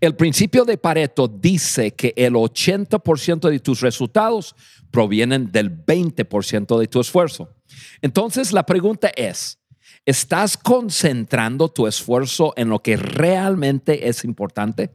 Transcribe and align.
El 0.00 0.14
principio 0.16 0.64
de 0.64 0.78
Pareto 0.78 1.28
dice 1.28 1.92
que 1.92 2.12
el 2.16 2.34
80% 2.34 3.48
de 3.48 3.60
tus 3.60 3.80
resultados 3.80 4.54
provienen 4.90 5.50
del 5.50 5.84
20% 5.84 6.78
de 6.78 6.86
tu 6.86 7.00
esfuerzo. 7.00 7.50
Entonces 8.02 8.52
la 8.52 8.64
pregunta 8.64 9.10
es, 9.16 9.58
¿estás 10.04 10.56
concentrando 10.56 11.68
tu 11.68 11.86
esfuerzo 11.86 12.52
en 12.56 12.68
lo 12.68 12.80
que 12.80 12.96
realmente 12.96 14.08
es 14.08 14.24
importante? 14.24 14.90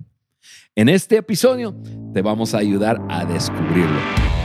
En 0.76 0.90
este 0.90 1.18
episodio 1.18 1.76
te 2.14 2.22
vamos 2.22 2.54
a 2.54 2.60
ayudar 2.60 3.02
a 3.10 3.26
descubrirlo. 3.26 4.41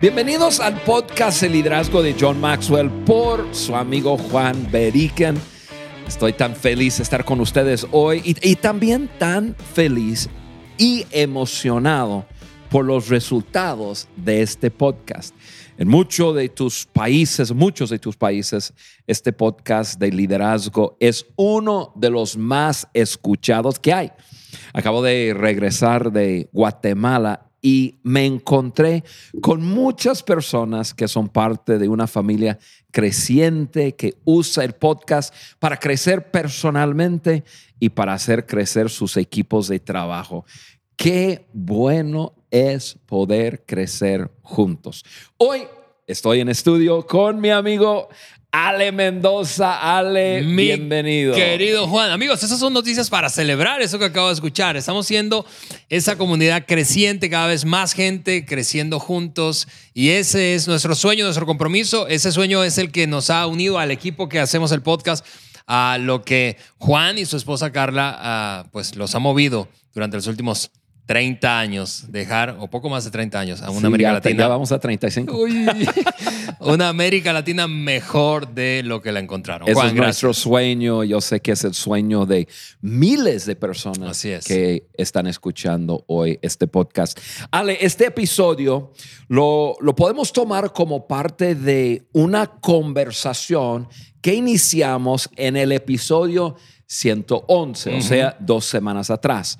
Bienvenidos 0.00 0.60
al 0.60 0.80
podcast 0.80 1.42
El 1.42 1.52
liderazgo 1.52 2.02
de 2.02 2.16
John 2.18 2.40
Maxwell 2.40 2.88
por 3.04 3.54
su 3.54 3.76
amigo 3.76 4.16
Juan 4.16 4.66
Beriken. 4.72 5.36
Estoy 6.08 6.32
tan 6.32 6.56
feliz 6.56 6.96
de 6.96 7.02
estar 7.02 7.22
con 7.22 7.38
ustedes 7.38 7.86
hoy 7.90 8.22
y, 8.24 8.50
y, 8.50 8.56
también 8.56 9.10
tan 9.18 9.54
feliz 9.74 10.30
y 10.78 11.04
emocionado 11.10 12.24
por 12.70 12.86
los 12.86 13.10
resultados 13.10 14.08
de 14.16 14.40
este 14.40 14.70
podcast. 14.70 15.34
En 15.76 15.88
muchos 15.88 16.34
de 16.34 16.48
tus 16.48 16.86
países, 16.86 17.52
muchos 17.52 17.90
de 17.90 17.98
tus 17.98 18.16
países, 18.16 18.72
este 19.06 19.34
podcast 19.34 20.00
de 20.00 20.12
liderazgo 20.12 20.96
es 20.98 21.26
uno 21.36 21.92
de 21.94 22.08
los 22.08 22.38
más 22.38 22.88
escuchados 22.94 23.78
que 23.78 23.92
hay. 23.92 24.12
Acabo 24.72 25.02
de 25.02 25.34
regresar 25.36 26.10
de 26.10 26.48
Guatemala 26.54 27.49
y 27.62 27.98
me 28.02 28.24
encontré 28.24 29.04
con 29.40 29.62
muchas 29.62 30.22
personas 30.22 30.94
que 30.94 31.08
son 31.08 31.28
parte 31.28 31.78
de 31.78 31.88
una 31.88 32.06
familia 32.06 32.58
creciente 32.90 33.94
que 33.94 34.16
usa 34.24 34.64
el 34.64 34.72
podcast 34.72 35.34
para 35.58 35.78
crecer 35.78 36.30
personalmente 36.30 37.44
y 37.78 37.90
para 37.90 38.14
hacer 38.14 38.46
crecer 38.46 38.90
sus 38.90 39.16
equipos 39.16 39.68
de 39.68 39.80
trabajo. 39.80 40.44
Qué 40.96 41.48
bueno 41.52 42.34
es 42.50 42.98
poder 43.06 43.64
crecer 43.64 44.30
juntos. 44.42 45.04
Hoy 45.36 45.62
estoy 46.10 46.40
en 46.40 46.48
estudio 46.48 47.06
con 47.06 47.40
mi 47.40 47.50
amigo 47.50 48.08
Ale 48.50 48.90
Mendoza, 48.90 49.96
Ale, 49.96 50.42
bienvenido. 50.42 51.36
Querido 51.36 51.86
Juan, 51.86 52.10
amigos, 52.10 52.42
esas 52.42 52.58
son 52.58 52.72
noticias 52.72 53.08
para 53.08 53.30
celebrar 53.30 53.80
eso 53.80 53.96
que 53.96 54.06
acabo 54.06 54.26
de 54.26 54.34
escuchar. 54.34 54.76
Estamos 54.76 55.06
siendo 55.06 55.46
esa 55.88 56.18
comunidad 56.18 56.64
creciente, 56.66 57.30
cada 57.30 57.46
vez 57.46 57.64
más 57.64 57.92
gente 57.92 58.44
creciendo 58.44 58.98
juntos 58.98 59.68
y 59.94 60.08
ese 60.08 60.56
es 60.56 60.66
nuestro 60.66 60.96
sueño, 60.96 61.22
nuestro 61.22 61.46
compromiso. 61.46 62.08
Ese 62.08 62.32
sueño 62.32 62.64
es 62.64 62.76
el 62.78 62.90
que 62.90 63.06
nos 63.06 63.30
ha 63.30 63.46
unido 63.46 63.78
al 63.78 63.92
equipo 63.92 64.28
que 64.28 64.40
hacemos 64.40 64.72
el 64.72 64.82
podcast, 64.82 65.24
a 65.68 65.96
lo 66.00 66.24
que 66.24 66.56
Juan 66.78 67.18
y 67.18 67.26
su 67.26 67.36
esposa 67.36 67.70
Carla, 67.70 68.16
ah, 68.18 68.66
pues 68.72 68.96
los 68.96 69.14
ha 69.14 69.20
movido 69.20 69.68
durante 69.94 70.16
los 70.16 70.26
últimos 70.26 70.72
30 71.10 71.58
años, 71.58 72.04
dejar, 72.12 72.56
o 72.60 72.68
poco 72.70 72.88
más 72.88 73.04
de 73.04 73.10
30 73.10 73.40
años, 73.40 73.62
a 73.62 73.70
una 73.70 73.80
Sí, 73.80 73.86
América 73.86 74.10
ya, 74.10 74.12
Latina. 74.12 74.38
ya 74.44 74.46
vamos 74.46 74.70
a 74.70 74.78
35. 74.78 75.36
Uy, 75.36 75.66
una 76.60 76.88
América 76.88 77.32
Latina 77.32 77.66
mejor 77.66 78.46
de 78.54 78.84
lo 78.84 79.02
que 79.02 79.10
la 79.10 79.18
encontraron. 79.18 79.66
Ese 79.66 79.74
Juan, 79.74 79.88
es 79.88 79.94
gracias. 79.94 80.22
nuestro 80.22 80.34
sueño. 80.34 81.02
Yo 81.02 81.20
sé 81.20 81.40
que 81.40 81.50
es 81.50 81.64
el 81.64 81.74
sueño 81.74 82.26
de 82.26 82.46
miles 82.80 83.44
de 83.44 83.56
personas 83.56 84.10
Así 84.10 84.30
es. 84.30 84.44
que 84.44 84.86
están 84.94 85.26
escuchando 85.26 86.04
hoy 86.06 86.38
este 86.42 86.68
podcast. 86.68 87.18
Ale, 87.50 87.78
este 87.80 88.06
episodio 88.06 88.92
lo, 89.26 89.74
lo 89.80 89.96
podemos 89.96 90.32
tomar 90.32 90.72
como 90.72 91.08
parte 91.08 91.56
de 91.56 92.04
una 92.12 92.46
conversación 92.46 93.88
que 94.20 94.34
iniciamos 94.34 95.28
en 95.34 95.56
el 95.56 95.72
episodio 95.72 96.54
111, 96.86 97.96
o 97.96 98.00
sea, 98.00 98.36
dos 98.40 98.64
semanas 98.64 99.10
atrás. 99.10 99.58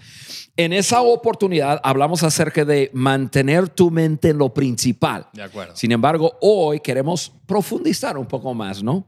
En 0.57 0.73
esa 0.73 1.01
oportunidad 1.01 1.81
hablamos 1.83 2.23
acerca 2.23 2.65
de 2.65 2.91
mantener 2.93 3.69
tu 3.69 3.91
mente 3.91 4.31
en 4.31 4.39
lo 4.39 4.53
principal. 4.53 5.27
De 5.33 5.43
acuerdo. 5.43 5.75
Sin 5.77 5.93
embargo, 5.93 6.37
hoy 6.41 6.81
queremos 6.81 7.33
profundizar 7.47 8.19
un 8.19 8.27
poco 8.27 8.53
más, 8.53 8.83
¿no? 8.83 9.07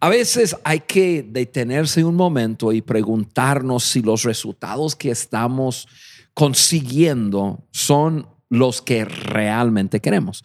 A 0.00 0.08
veces 0.08 0.56
hay 0.64 0.80
que 0.80 1.22
detenerse 1.22 2.04
un 2.04 2.16
momento 2.16 2.72
y 2.72 2.82
preguntarnos 2.82 3.84
si 3.84 4.02
los 4.02 4.24
resultados 4.24 4.96
que 4.96 5.10
estamos 5.10 5.86
consiguiendo 6.34 7.64
son 7.70 8.26
los 8.50 8.82
que 8.82 9.04
realmente 9.04 10.00
queremos. 10.00 10.44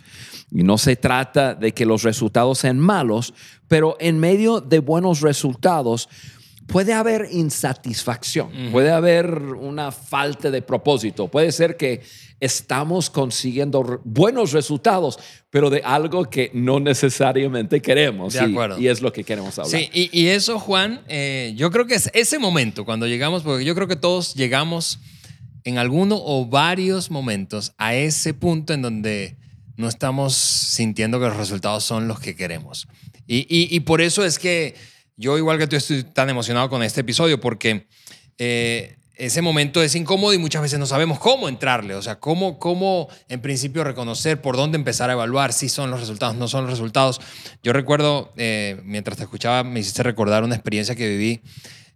Y 0.51 0.63
no 0.63 0.77
se 0.77 0.95
trata 0.95 1.55
de 1.55 1.73
que 1.73 1.85
los 1.85 2.03
resultados 2.03 2.59
sean 2.59 2.79
malos, 2.79 3.33
pero 3.67 3.97
en 3.99 4.19
medio 4.19 4.61
de 4.61 4.79
buenos 4.79 5.21
resultados 5.21 6.09
puede 6.69 6.93
haber 6.93 7.27
insatisfacción, 7.31 8.51
puede 8.71 8.91
haber 8.91 9.33
una 9.33 9.91
falta 9.91 10.51
de 10.51 10.61
propósito, 10.61 11.27
puede 11.27 11.51
ser 11.51 11.75
que 11.77 12.01
estamos 12.39 13.09
consiguiendo 13.09 14.01
buenos 14.05 14.53
resultados, 14.53 15.19
pero 15.49 15.69
de 15.69 15.81
algo 15.83 16.29
que 16.29 16.51
no 16.53 16.79
necesariamente 16.79 17.81
queremos. 17.81 18.33
De 18.33 18.39
y- 18.39 18.51
acuerdo. 18.51 18.79
Y, 18.79 18.87
es 18.87 19.01
lo 19.01 19.11
que 19.11 19.23
queremos 19.23 19.57
hablar. 19.59 19.71
Sí, 19.71 19.89
y, 19.93 20.09
y 20.17 20.27
eso, 20.27 20.59
Juan, 20.59 21.01
eh, 21.07 21.53
yo 21.55 21.71
creo 21.71 21.85
que 21.85 21.95
es 21.95 22.09
ese 22.13 22.39
momento 22.39 22.85
cuando 22.85 23.07
llegamos, 23.07 23.43
porque 23.43 23.65
yo 23.65 23.75
creo 23.75 23.87
que 23.87 23.95
todos 23.97 24.35
llegamos 24.35 24.99
en 25.65 25.77
alguno 25.77 26.17
o 26.23 26.45
varios 26.45 27.11
momentos 27.11 27.73
a 27.77 27.95
ese 27.95 28.33
punto 28.33 28.73
en 28.73 28.81
donde 28.81 29.35
no 29.75 29.87
estamos 29.87 30.35
sintiendo 30.35 31.19
que 31.19 31.25
los 31.25 31.37
resultados 31.37 31.83
son 31.83 32.07
los 32.07 32.19
que 32.19 32.35
queremos. 32.35 32.87
Y 33.31 33.79
por 33.81 34.01
eso 34.01 34.25
es 34.25 34.39
que 34.39 34.73
yo, 35.19 35.37
igual 35.37 35.57
que 35.57 35.67
tú, 35.67 35.75
estoy 35.75 36.03
tan 36.03 36.29
emocionado 36.29 36.69
con 36.69 36.81
este 36.81 37.01
episodio, 37.01 37.39
porque 37.39 37.87
eh, 38.37 38.97
ese 39.15 39.41
momento 39.41 39.83
es 39.83 39.95
incómodo 39.95 40.33
y 40.33 40.37
muchas 40.37 40.61
veces 40.61 40.79
no 40.79 40.85
sabemos 40.85 41.19
cómo 41.19 41.49
entrarle, 41.49 41.93
o 41.95 42.01
sea, 42.01 42.19
cómo, 42.19 42.57
cómo 42.57 43.09
en 43.27 43.41
principio 43.41 43.83
reconocer 43.83 44.41
por 44.41 44.55
dónde 44.55 44.77
empezar 44.77 45.09
a 45.09 45.13
evaluar 45.13 45.53
si 45.53 45.69
son 45.69 45.91
los 45.91 45.99
resultados, 45.99 46.35
no 46.35 46.47
son 46.47 46.63
los 46.63 46.71
resultados. 46.71 47.19
Yo 47.61 47.73
recuerdo, 47.73 48.33
eh, 48.37 48.81
mientras 48.85 49.17
te 49.17 49.23
escuchaba, 49.23 49.63
me 49.63 49.81
hiciste 49.81 50.03
recordar 50.03 50.43
una 50.43 50.55
experiencia 50.55 50.95
que 50.95 51.07
viví. 51.07 51.41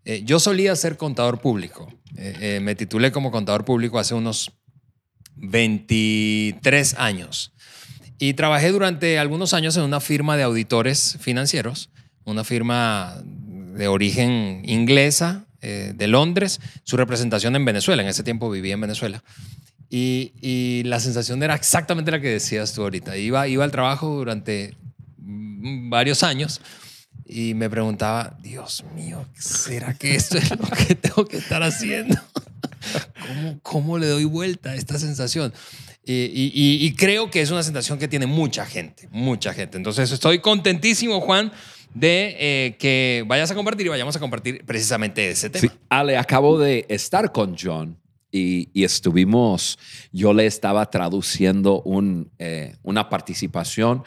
Eh, 0.06 0.24
yo 0.26 0.40
solía 0.40 0.76
ser 0.76 0.98
contador 0.98 1.40
público. 1.40 1.88
Eh, 2.18 2.36
eh, 2.40 2.60
me 2.62 2.76
titulé 2.76 3.12
como 3.12 3.32
contador 3.32 3.66
público 3.66 4.00
hace 4.00 4.14
unos 4.14 4.52
23 5.36 6.96
años. 6.96 7.54
Y 8.20 8.34
trabajé 8.34 8.72
durante 8.72 9.18
algunos 9.18 9.54
años 9.54 9.76
en 9.78 9.84
una 9.84 10.00
firma 10.00 10.38
de 10.38 10.44
auditores 10.44 11.18
financieros, 11.20 11.90
una 12.26 12.44
firma 12.44 13.22
de 13.24 13.88
origen 13.88 14.62
inglesa 14.66 15.46
eh, 15.62 15.94
de 15.96 16.08
Londres, 16.08 16.60
su 16.84 16.98
representación 16.98 17.56
en 17.56 17.66
Venezuela. 17.66 18.02
En 18.04 18.10
ese 18.10 18.24
tiempo 18.24 18.50
vivía 18.50 18.74
en 18.74 18.82
Venezuela. 18.82 19.24
Y, 19.90 20.82
la 20.86 21.00
sensación 21.00 21.42
era 21.44 21.54
exactamente 21.56 22.12
la 22.12 22.20
que 22.20 22.30
decías 22.30 22.74
tú 22.74 22.82
ahorita. 22.82 23.16
Iba, 23.16 23.48
iba 23.48 23.64
al 23.64 23.72
trabajo 23.72 24.10
durante 24.10 24.76
mm, 25.18 25.90
varios 25.90 26.24
años 26.24 26.62
y 27.26 27.54
me 27.54 27.70
preguntaba, 27.70 28.36
Dios 28.42 28.84
mío, 28.96 29.26
¿será 29.38 29.94
que 29.94 30.16
esto 30.16 30.38
es 30.38 30.50
lo 30.50 30.58
que 30.58 30.96
tengo 30.96 31.26
que 31.26 31.38
estar 31.38 31.62
haciendo? 31.64 32.20
¿Cómo, 33.28 33.60
cómo 33.62 33.98
le 33.98 34.08
doy 34.08 34.26
vuelta 34.26 34.72
a 34.72 34.76
esta 34.76 34.98
sensación? 35.00 35.54
Y 36.06 36.94
creo 36.96 37.32
que 37.32 37.42
es 37.42 37.52
una 37.52 37.64
sensación 37.64 37.98
que 37.98 38.10
tiene 38.10 38.26
mucha 38.26 38.66
gente, 38.66 39.08
mucha 39.12 39.54
gente. 39.54 39.78
Entonces 39.78 40.12
estoy 40.12 40.40
contentísimo, 40.40 41.22
Juan, 41.22 41.54
de 41.94 42.36
eh, 42.40 42.76
que 42.78 43.24
vayas 43.28 43.52
a 43.52 43.56
compartir 43.56 43.86
y 43.86 43.90
vayamos 43.90 44.16
a 44.16 44.20
compartir 44.20 44.66
precisamente 44.66 45.30
ese 45.30 45.50
tema. 45.50 45.62
Sí, 45.62 45.80
Ale, 45.90 46.18
acabo 46.18 46.58
de 46.60 46.86
estar 46.90 47.32
con 47.32 47.56
John 47.58 47.98
y, 48.32 48.70
y 48.74 48.84
estuvimos, 48.84 49.78
yo 50.12 50.34
le 50.34 50.46
estaba 50.46 50.90
traduciendo 50.90 51.82
un, 51.82 52.32
eh, 52.40 52.76
una 52.84 53.10
participación 53.10 54.04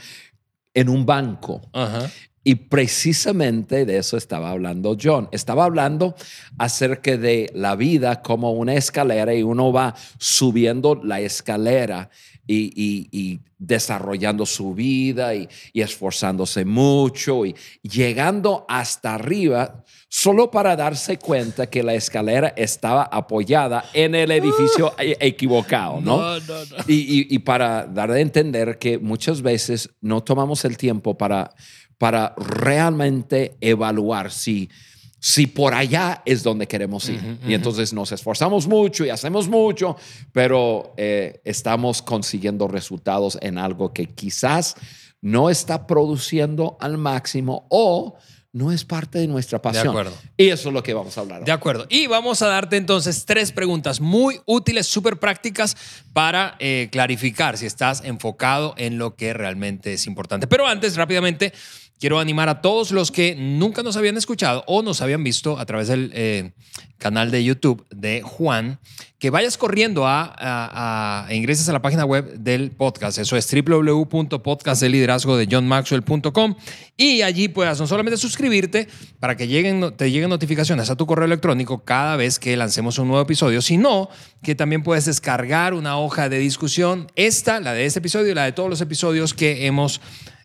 en 0.74 0.88
un 0.88 1.06
banco. 1.06 1.62
Ajá. 1.72 2.10
Y 2.42 2.54
precisamente 2.54 3.84
de 3.84 3.98
eso 3.98 4.16
estaba 4.16 4.50
hablando 4.50 4.96
John. 5.00 5.28
Estaba 5.32 5.64
hablando 5.64 6.14
acerca 6.58 7.16
de 7.16 7.50
la 7.54 7.74
vida 7.74 8.22
como 8.22 8.52
una 8.52 8.74
escalera 8.74 9.34
y 9.34 9.42
uno 9.42 9.72
va 9.72 9.96
subiendo 10.18 10.94
la 11.02 11.20
escalera 11.20 12.08
y, 12.46 12.72
y- 12.76 13.08
y 13.10 13.40
desarrollando 13.58 14.44
su 14.46 14.74
vida 14.74 15.34
y, 15.34 15.48
y 15.72 15.80
esforzándose 15.80 16.64
mucho 16.64 17.44
y 17.46 17.54
llegando 17.82 18.64
hasta 18.68 19.14
arriba 19.14 19.82
solo 20.08 20.50
para 20.50 20.76
darse 20.76 21.18
cuenta 21.18 21.68
que 21.68 21.82
la 21.82 21.94
escalera 21.94 22.52
estaba 22.56 23.02
apoyada 23.04 23.84
en 23.92 24.14
el 24.14 24.30
edificio 24.30 24.94
e- 24.98 25.16
equivocado, 25.20 26.00
¿no? 26.00 26.18
No, 26.18 26.40
no, 26.40 26.64
no. 26.66 26.76
Y, 26.86 26.94
y- 27.20 27.26
y 27.30 27.38
para 27.40 27.86
dar 27.86 28.10
a 28.10 28.20
entender 28.20 28.78
que 28.78 28.98
muchas 28.98 29.42
veces 29.42 29.90
no 30.00 30.22
tomamos 30.22 30.64
el 30.64 30.76
tiempo 30.76 31.16
para, 31.18 31.50
para 31.98 32.34
realmente 32.36 33.56
evaluar 33.60 34.30
si, 34.30 34.68
si 35.18 35.46
por 35.46 35.74
allá 35.74 36.22
es 36.26 36.42
donde 36.42 36.66
queremos 36.68 37.08
ir. 37.08 37.16
Ujú, 37.16 37.50
Y 37.50 37.54
entonces 37.54 37.92
nos 37.92 38.12
esforzamos 38.12 38.66
mucho 38.66 39.04
y 39.04 39.10
hacemos 39.10 39.48
mucho, 39.48 39.96
pero 40.32 40.92
eh, 40.96 41.40
estamos 41.44 42.02
consiguiendo 42.02 42.68
resultados 42.68 43.38
en 43.40 43.58
algo 43.58 43.92
que 43.92 44.06
quizás 44.06 44.74
no 45.22 45.50
está 45.50 45.86
produciendo 45.86 46.76
al 46.80 46.98
máximo 46.98 47.66
o 47.70 48.16
no 48.52 48.72
es 48.72 48.84
parte 48.86 49.18
de 49.18 49.26
nuestra 49.26 49.60
pasión. 49.60 49.88
acuerdo. 49.88 50.14
Y 50.36 50.48
eso 50.48 50.68
es 50.70 50.74
lo 50.74 50.82
que 50.82 50.94
vamos 50.94 51.18
a 51.18 51.20
hablar. 51.20 51.44
De 51.44 51.50
hoy. 51.50 51.56
acuerdo. 51.56 51.86
Y 51.90 52.06
vamos 52.06 52.40
a 52.40 52.46
darte 52.46 52.76
entonces 52.78 53.26
tres 53.26 53.52
preguntas 53.52 54.00
muy 54.00 54.40
útiles, 54.46 54.86
súper 54.86 55.18
prácticas 55.18 55.76
para 56.14 56.56
eh, 56.58 56.88
clarificar 56.90 57.58
si 57.58 57.66
estás 57.66 58.02
enfocado 58.04 58.74
en 58.78 58.96
lo 58.96 59.14
que 59.14 59.34
realmente 59.34 59.92
es 59.92 60.06
importante. 60.06 60.46
Pero 60.46 60.66
antes, 60.66 60.96
rápidamente, 60.96 61.52
quiero 61.98 62.18
animar 62.18 62.48
a 62.48 62.60
todos 62.60 62.90
los 62.92 63.10
que 63.10 63.34
nunca 63.36 63.82
nos 63.82 63.96
habían 63.96 64.16
escuchado 64.16 64.64
o 64.66 64.82
nos 64.82 65.00
habían 65.02 65.24
visto 65.24 65.58
a 65.58 65.66
través 65.66 65.88
del 65.88 66.10
eh, 66.14 66.52
canal 66.98 67.30
de 67.30 67.42
YouTube 67.44 67.86
de 67.90 68.22
Juan, 68.22 68.78
que 69.18 69.30
vayas 69.30 69.56
corriendo 69.56 70.06
a, 70.06 70.24
a, 70.24 71.24
a- 71.24 71.30
e 71.32 71.36
ingreses 71.36 71.68
a 71.68 71.72
la 71.72 71.80
página 71.82 72.04
web 72.04 72.34
del 72.38 72.70
podcast. 72.70 73.18
Eso 73.18 73.36
es 73.36 73.48
www.podcastdeliderazgo 73.50 75.36
de 75.36 75.46
johnmaxwell.com 75.50 76.54
y 76.96 77.22
allí 77.22 77.48
puedas 77.48 77.80
no 77.80 77.86
solamente 77.86 78.16
suscribirte 78.18 78.88
para 79.20 79.36
que 79.36 79.48
lleguen, 79.48 79.94
te 79.96 80.10
lleguen 80.10 80.28
notificaciones 80.30 80.90
a 80.90 80.96
tu 80.96 81.06
correo 81.06 81.24
electrónico 81.26 81.84
cada 81.84 82.16
vez 82.16 82.38
que 82.38 82.56
lancemos 82.56 82.98
un 82.98 83.08
nuevo 83.08 83.22
episodio, 83.22 83.62
sino 83.62 84.08
que 84.42 84.54
también 84.54 84.82
puedes 84.82 85.04
descargar 85.06 85.74
una 85.74 85.98
hoja 85.98 86.28
de 86.28 86.38
discusión, 86.38 87.06
esta, 87.16 87.60
la 87.60 87.72
de 87.72 87.86
este 87.86 87.98
episodio 88.00 88.32
y 88.32 88.34
la 88.34 88.44
de 88.44 88.52
todos 88.52 88.68
los 88.70 88.80
episodios 88.80 89.34
que 89.34 89.66
hemos 89.66 90.00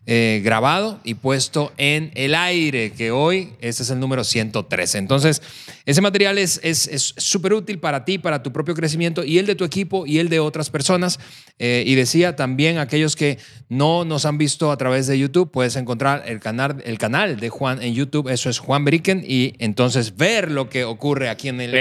eh, 0.06 0.40
grabado 0.44 0.98
y 1.04 1.14
puesto 1.14 1.72
en 1.76 2.10
el 2.14 2.34
aire, 2.34 2.92
que 2.92 3.12
hoy 3.12 3.52
este 3.60 3.84
es 3.84 3.90
el 3.90 4.00
número 4.00 4.24
113. 4.24 4.98
Entonces, 4.98 5.42
ese 5.86 6.00
material 6.00 6.38
es 6.38 6.60
es- 6.62 6.86
es 6.88 7.14
súper 7.16 7.52
útil 7.54 7.78
para 7.78 8.04
ti, 8.04 8.18
para 8.18 8.42
tu 8.42 8.52
propio 8.52 8.74
crecimiento 8.74 9.24
y 9.24 9.38
el 9.38 9.46
de 9.46 9.54
tu 9.54 9.64
equipo 9.64 10.06
y 10.06 10.18
el 10.18 10.28
de 10.28 10.40
otras 10.40 10.70
personas. 10.70 11.18
Eh, 11.58 11.84
y 11.86 11.94
decía 11.94 12.34
también 12.34 12.78
aquellos 12.78 13.14
que 13.14 13.38
no 13.68 14.04
nos 14.04 14.24
han 14.24 14.36
visto 14.38 14.70
a 14.72 14.76
través 14.76 15.06
de 15.06 15.18
YouTube, 15.18 15.50
puedes 15.50 15.76
encontrar 15.76 16.24
el 16.26 16.40
canal, 16.40 16.82
el 16.84 16.98
canal 16.98 17.38
de 17.38 17.48
Juan 17.50 17.82
en 17.82 17.94
YouTube, 17.94 18.28
eso 18.28 18.50
es 18.50 18.58
Juan 18.58 18.84
Beriken, 18.84 19.22
y 19.26 19.54
entonces 19.58 20.16
ver 20.16 20.50
lo 20.50 20.68
que 20.68 20.84
ocurre 20.84 21.28
aquí 21.28 21.48
en 21.48 21.60
el 21.60 21.72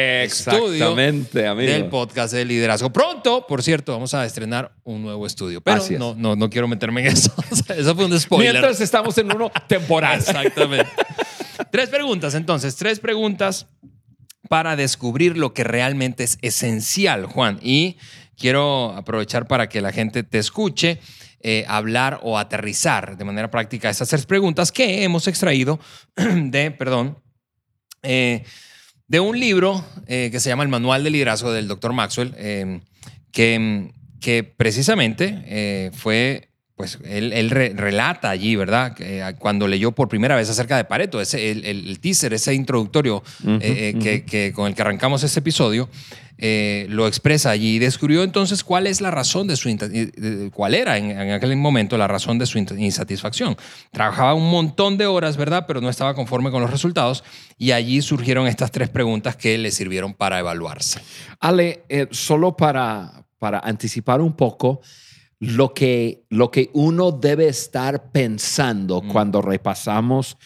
estudio 0.53 0.91
amigo. 0.91 1.71
del 1.71 1.85
podcast 1.85 2.33
de 2.33 2.45
liderazgo. 2.45 2.91
Pronto, 2.93 3.45
por 3.47 3.63
cierto, 3.63 3.91
vamos 3.93 4.13
a 4.13 4.25
estrenar 4.25 4.71
un 4.83 5.01
nuevo 5.01 5.25
estudio, 5.25 5.61
pero 5.61 5.77
es. 5.77 5.97
no, 5.97 6.13
no, 6.15 6.35
no 6.35 6.49
quiero 6.49 6.67
meterme 6.67 7.01
en 7.01 7.07
eso. 7.07 7.33
eso 7.75 7.95
fue 7.95 8.05
un 8.05 8.19
spoiler. 8.19 8.51
Mientras 8.53 8.81
estamos 8.81 9.17
en 9.17 9.33
uno 9.33 9.51
temporal. 9.67 10.19
Exactamente. 10.19 10.89
Tres 11.69 11.89
preguntas, 11.89 12.33
entonces, 12.35 12.75
tres 12.75 12.99
preguntas 12.99 13.67
para 14.49 14.75
descubrir 14.75 15.37
lo 15.37 15.53
que 15.53 15.63
realmente 15.63 16.23
es 16.23 16.37
esencial, 16.41 17.25
Juan. 17.25 17.59
Y 17.61 17.97
quiero 18.35 18.91
aprovechar 18.95 19.47
para 19.47 19.69
que 19.69 19.81
la 19.81 19.91
gente 19.91 20.23
te 20.23 20.39
escuche 20.39 20.99
eh, 21.43 21.65
hablar 21.67 22.19
o 22.21 22.37
aterrizar 22.37 23.17
de 23.17 23.25
manera 23.25 23.49
práctica 23.49 23.89
estas 23.89 24.09
tres 24.09 24.25
preguntas 24.25 24.71
que 24.71 25.03
hemos 25.03 25.27
extraído 25.27 25.79
de, 26.15 26.71
perdón, 26.71 27.17
eh, 28.03 28.43
de 29.07 29.19
un 29.19 29.39
libro 29.39 29.83
eh, 30.05 30.29
que 30.31 30.39
se 30.39 30.49
llama 30.49 30.63
El 30.63 30.69
Manual 30.69 31.03
de 31.03 31.09
Liderazgo 31.09 31.51
del 31.51 31.67
Dr. 31.67 31.93
Maxwell, 31.93 32.35
que, 33.31 33.91
que 34.19 34.43
precisamente 34.43 35.91
fue, 35.93 36.50
pues 36.81 36.97
él, 37.05 37.31
él 37.31 37.51
re- 37.51 37.73
relata 37.75 38.31
allí, 38.31 38.55
¿verdad? 38.55 38.95
Eh, 38.99 39.21
cuando 39.37 39.67
leyó 39.67 39.91
por 39.91 40.09
primera 40.09 40.35
vez 40.35 40.49
acerca 40.49 40.77
de 40.77 40.83
Pareto, 40.85 41.21
ese, 41.21 41.51
el, 41.51 41.63
el- 41.63 41.99
teaser, 41.99 42.33
ese 42.33 42.55
introductorio 42.55 43.21
eh, 43.47 43.59
eh, 43.61 43.99
que, 44.01 44.25
que 44.25 44.51
con 44.51 44.65
el 44.65 44.73
que 44.73 44.81
arrancamos 44.81 45.21
este 45.23 45.41
episodio, 45.41 45.87
eh, 46.39 46.87
lo 46.89 47.05
expresa 47.05 47.51
allí 47.51 47.75
y 47.75 47.77
descubrió 47.77 48.23
entonces 48.23 48.63
cuál 48.63 48.87
es 48.87 48.99
la 48.99 49.11
razón 49.11 49.45
de 49.45 49.55
su 49.55 49.69
cuál 50.51 50.73
era 50.73 50.97
en, 50.97 51.11
en 51.11 51.31
aquel 51.33 51.55
momento 51.55 51.99
la 51.99 52.07
razón 52.07 52.39
de 52.39 52.47
su 52.47 52.57
insatisfacción. 52.57 53.55
Trabajaba 53.91 54.33
un 54.33 54.49
montón 54.49 54.97
de 54.97 55.05
horas, 55.05 55.37
¿verdad? 55.37 55.65
Pero 55.67 55.81
no 55.81 55.89
estaba 55.89 56.15
conforme 56.15 56.49
con 56.49 56.63
los 56.63 56.71
resultados 56.71 57.23
y 57.59 57.73
allí 57.73 58.01
surgieron 58.01 58.47
estas 58.47 58.71
tres 58.71 58.89
preguntas 58.89 59.35
que 59.35 59.55
le 59.59 59.69
sirvieron 59.69 60.15
para 60.15 60.39
evaluarse. 60.39 60.99
Ale, 61.39 61.83
solo 62.09 62.57
para, 62.57 63.23
para 63.37 63.59
anticipar 63.59 64.19
un 64.19 64.33
poco 64.35 64.81
lo 65.41 65.73
que, 65.73 66.23
lo 66.29 66.51
que 66.51 66.69
uno 66.73 67.11
debe 67.11 67.47
estar 67.47 68.11
pensando 68.11 69.01
cuando 69.01 69.41
repasamos 69.41 70.37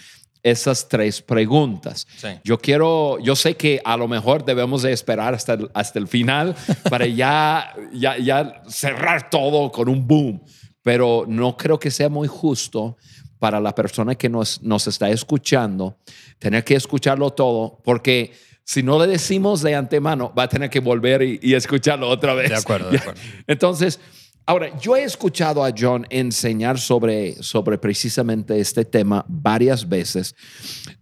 esas 0.42 0.88
tres 0.88 1.22
preguntas. 1.22 2.08
Sí. 2.16 2.30
Yo 2.46 2.58
quiero, 2.60 3.20
yo 3.20 3.36
sé 3.36 3.58
que 3.58 3.82
a 3.84 3.98
lo 3.98 4.08
mejor 4.08 4.46
debemos 4.46 4.84
de 4.84 4.94
esperar 4.94 5.34
hasta 5.34 5.56
el, 5.56 5.70
hasta 5.74 6.00
el 6.00 6.08
final 6.08 6.56
para 6.90 7.06
ya, 7.08 7.76
ya, 7.92 8.18
ya 8.18 8.62
cerrar 8.70 9.30
todo 9.30 9.70
con 9.70 9.90
un 9.90 10.08
boom, 10.08 10.42
pero 10.82 11.26
no 11.28 11.58
creo 11.58 11.78
que 11.78 11.92
sea 11.92 12.08
muy 12.08 12.30
justo 12.30 12.96
para 13.38 13.60
la 13.60 13.76
persona 13.76 14.16
que 14.16 14.30
nos, 14.30 14.62
nos 14.62 14.88
está 14.88 15.10
escuchando 15.10 15.98
tener 16.40 16.64
que 16.64 16.76
escucharlo 16.76 17.32
todo, 17.32 17.82
porque 17.84 18.32
si 18.64 18.82
no 18.82 18.98
le 18.98 19.08
decimos 19.08 19.62
de 19.62 19.76
antemano, 19.76 20.34
va 20.34 20.44
a 20.44 20.50
tener 20.50 20.70
que 20.70 20.80
volver 20.80 21.22
y, 21.22 21.40
y 21.42 21.54
escucharlo 21.54 22.08
otra 22.08 22.34
vez. 22.34 22.50
De 22.50 22.56
acuerdo, 22.56 22.92
de 22.92 22.98
acuerdo. 23.00 23.20
Entonces, 23.46 24.00
ahora, 24.46 24.78
yo 24.80 24.96
he 24.96 25.04
escuchado 25.04 25.64
a 25.64 25.74
John 25.78 26.06
enseñar 26.10 26.80
sobre, 26.80 27.42
sobre 27.42 27.78
precisamente 27.78 28.60
este 28.60 28.86
tema 28.86 29.26
varias 29.28 29.88
veces. 29.88 30.36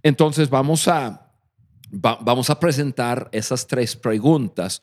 Entonces, 0.01 0.49
vamos 0.49 0.87
a, 0.87 1.31
va- 1.93 2.17
vamos 2.21 2.49
a 2.49 2.59
presentar 2.59 3.29
esas 3.31 3.67
tres 3.67 3.95
preguntas. 3.95 4.81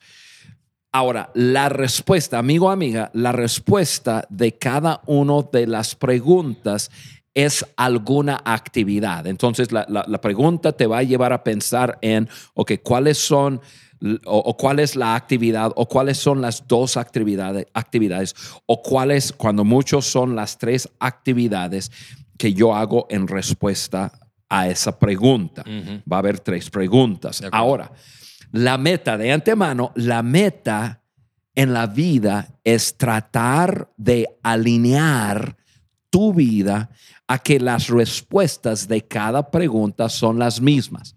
Ahora, 0.91 1.31
la 1.33 1.69
respuesta, 1.69 2.37
amigo, 2.37 2.69
amiga, 2.69 3.09
la 3.13 3.31
respuesta 3.31 4.25
de 4.29 4.57
cada 4.57 5.01
una 5.05 5.41
de 5.51 5.65
las 5.67 5.95
preguntas 5.95 6.91
es 7.33 7.65
alguna 7.77 8.41
actividad. 8.43 9.25
Entonces, 9.25 9.71
la, 9.71 9.85
la- 9.87 10.03
la 10.05 10.19
pregunta 10.19 10.73
te 10.73 10.85
va 10.87 10.97
a 10.97 11.03
llevar 11.03 11.31
a 11.31 11.43
pensar 11.45 11.97
en, 12.01 12.27
ok, 12.55 12.73
¿cuáles 12.83 13.17
son 13.17 13.61
o, 14.25 14.37
o 14.37 14.57
cuál 14.57 14.79
es 14.79 14.95
la 14.95 15.15
actividad 15.15 15.71
o 15.75 15.87
cuáles 15.87 16.17
son 16.17 16.41
las 16.41 16.67
dos 16.67 16.97
actividades, 16.97 17.67
actividades 17.73 18.35
o 18.65 18.81
cuáles, 18.81 19.31
cuando 19.31 19.63
muchos 19.63 20.05
son 20.05 20.35
las 20.35 20.57
tres 20.57 20.89
actividades 20.99 21.91
que 22.37 22.53
yo 22.53 22.75
hago 22.75 23.05
en 23.09 23.27
respuesta 23.27 24.11
a 24.49 24.67
esa 24.67 24.99
pregunta. 24.99 25.63
Va 26.11 26.17
a 26.17 26.19
haber 26.19 26.39
tres 26.39 26.69
preguntas. 26.69 27.41
Ahora, 27.51 27.91
la 28.51 28.77
meta 28.77 29.17
de 29.17 29.31
antemano, 29.31 29.91
la 29.95 30.21
meta 30.23 31.01
en 31.55 31.71
la 31.71 31.87
vida 31.87 32.59
es 32.63 32.97
tratar 32.97 33.89
de 33.95 34.27
alinear 34.43 35.55
tu 36.09 36.33
vida 36.33 36.89
a 37.27 37.39
que 37.39 37.59
las 37.59 37.87
respuestas 37.87 38.87
de 38.89 39.07
cada 39.07 39.49
pregunta 39.49 40.09
son 40.09 40.37
las 40.37 40.59
mismas. 40.59 41.15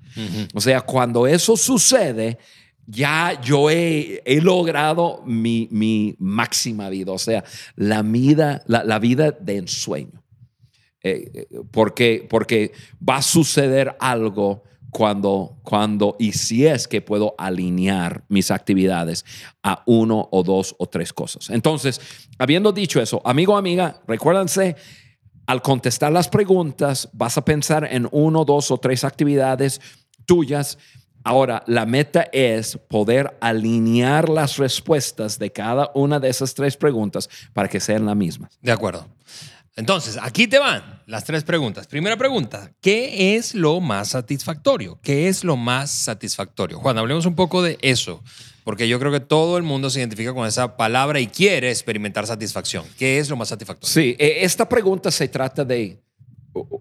O 0.55 0.61
sea, 0.61 0.83
cuando 0.83 1.26
eso 1.26 1.57
sucede, 1.57 2.38
ya 2.87 3.41
yo 3.41 3.71
he, 3.71 4.23
he 4.25 4.41
logrado 4.41 5.23
mi, 5.25 5.69
mi 5.71 6.17
máxima 6.19 6.88
vida, 6.88 7.12
o 7.12 7.19
sea, 7.19 7.45
la 7.76 8.03
vida, 8.03 8.62
la, 8.67 8.99
vida 8.99 9.31
de 9.33 9.59
ensueño. 9.59 10.23
Eh, 11.03 11.31
eh, 11.35 11.47
porque, 11.71 12.26
porque 12.29 12.73
va 13.07 13.17
a 13.17 13.23
suceder 13.23 13.95
algo 14.00 14.62
cuando, 14.91 15.59
cuando 15.62 16.17
y 16.19 16.33
si 16.33 16.67
es 16.67 16.87
que 16.87 17.03
puedo 17.03 17.35
alinear 17.37 18.25
mis 18.29 18.50
actividades 18.50 19.25
a 19.62 19.83
uno 19.87 20.29
o 20.31 20.43
dos 20.43 20.75
o 20.79 20.87
tres 20.87 21.12
cosas. 21.12 21.50
Entonces, 21.50 22.00
habiendo 22.38 22.73
dicho 22.73 23.03
eso, 23.03 23.21
amigo, 23.25 23.57
amiga, 23.57 24.00
recuérdense, 24.07 24.76
al 25.47 25.62
contestar 25.62 26.12
las 26.12 26.29
preguntas, 26.29 27.09
vas 27.12 27.37
a 27.37 27.45
pensar 27.45 27.88
en 27.91 28.09
uno, 28.12 28.45
dos 28.45 28.71
o 28.71 28.79
tres 28.79 29.05
actividades 29.05 29.81
tuyas. 30.26 30.79
Ahora, 31.25 31.64
la 31.66 31.87
meta 31.87 32.28
es 32.33 32.78
poder 32.88 33.35
alinear 33.40 34.28
las 34.28 34.59
respuestas 34.59 35.38
de 35.38 35.50
cada 35.50 35.90
una 35.95 36.21
de 36.21 36.28
esas 36.28 36.52
tres 36.52 36.76
preguntas 36.76 37.31
para 37.54 37.66
que 37.66 37.81
sean 37.81 38.04
las 38.04 38.14
mismas. 38.14 38.59
De 38.61 38.71
acuerdo. 38.71 39.09
Entonces, 39.75 40.19
aquí 40.23 40.47
te 40.47 40.59
van 40.59 41.02
las 41.07 41.25
tres 41.25 41.43
preguntas. 41.43 41.87
Primera 41.87 42.16
pregunta, 42.16 42.71
¿qué 42.81 43.37
es 43.37 43.54
lo 43.54 43.81
más 43.81 44.09
satisfactorio? 44.09 45.00
¿Qué 45.02 45.28
es 45.28 45.43
lo 45.43 45.57
más 45.57 45.90
satisfactorio? 45.90 46.78
Juan, 46.78 46.99
hablemos 46.99 47.26
un 47.26 47.35
poco 47.35 47.62
de 47.62 47.78
eso, 47.81 48.23
porque 48.62 48.87
yo 48.87 49.00
creo 49.00 49.11
que 49.11 49.21
todo 49.21 49.57
el 49.57 49.64
mundo 49.64 49.90
se 49.90 50.00
identifica 50.00 50.33
con 50.35 50.47
esa 50.47 50.76
palabra 50.76 51.21
y 51.21 51.26
quiere 51.26 51.71
experimentar 51.71 52.26
satisfacción. 52.26 52.85
¿Qué 52.99 53.19
es 53.19 53.31
lo 53.31 53.37
más 53.37 53.49
satisfactorio? 53.49 53.93
Sí, 53.93 54.14
eh, 54.19 54.38
esta 54.43 54.69
pregunta 54.69 55.11
se 55.11 55.26
trata 55.26 55.64
de, 55.64 56.00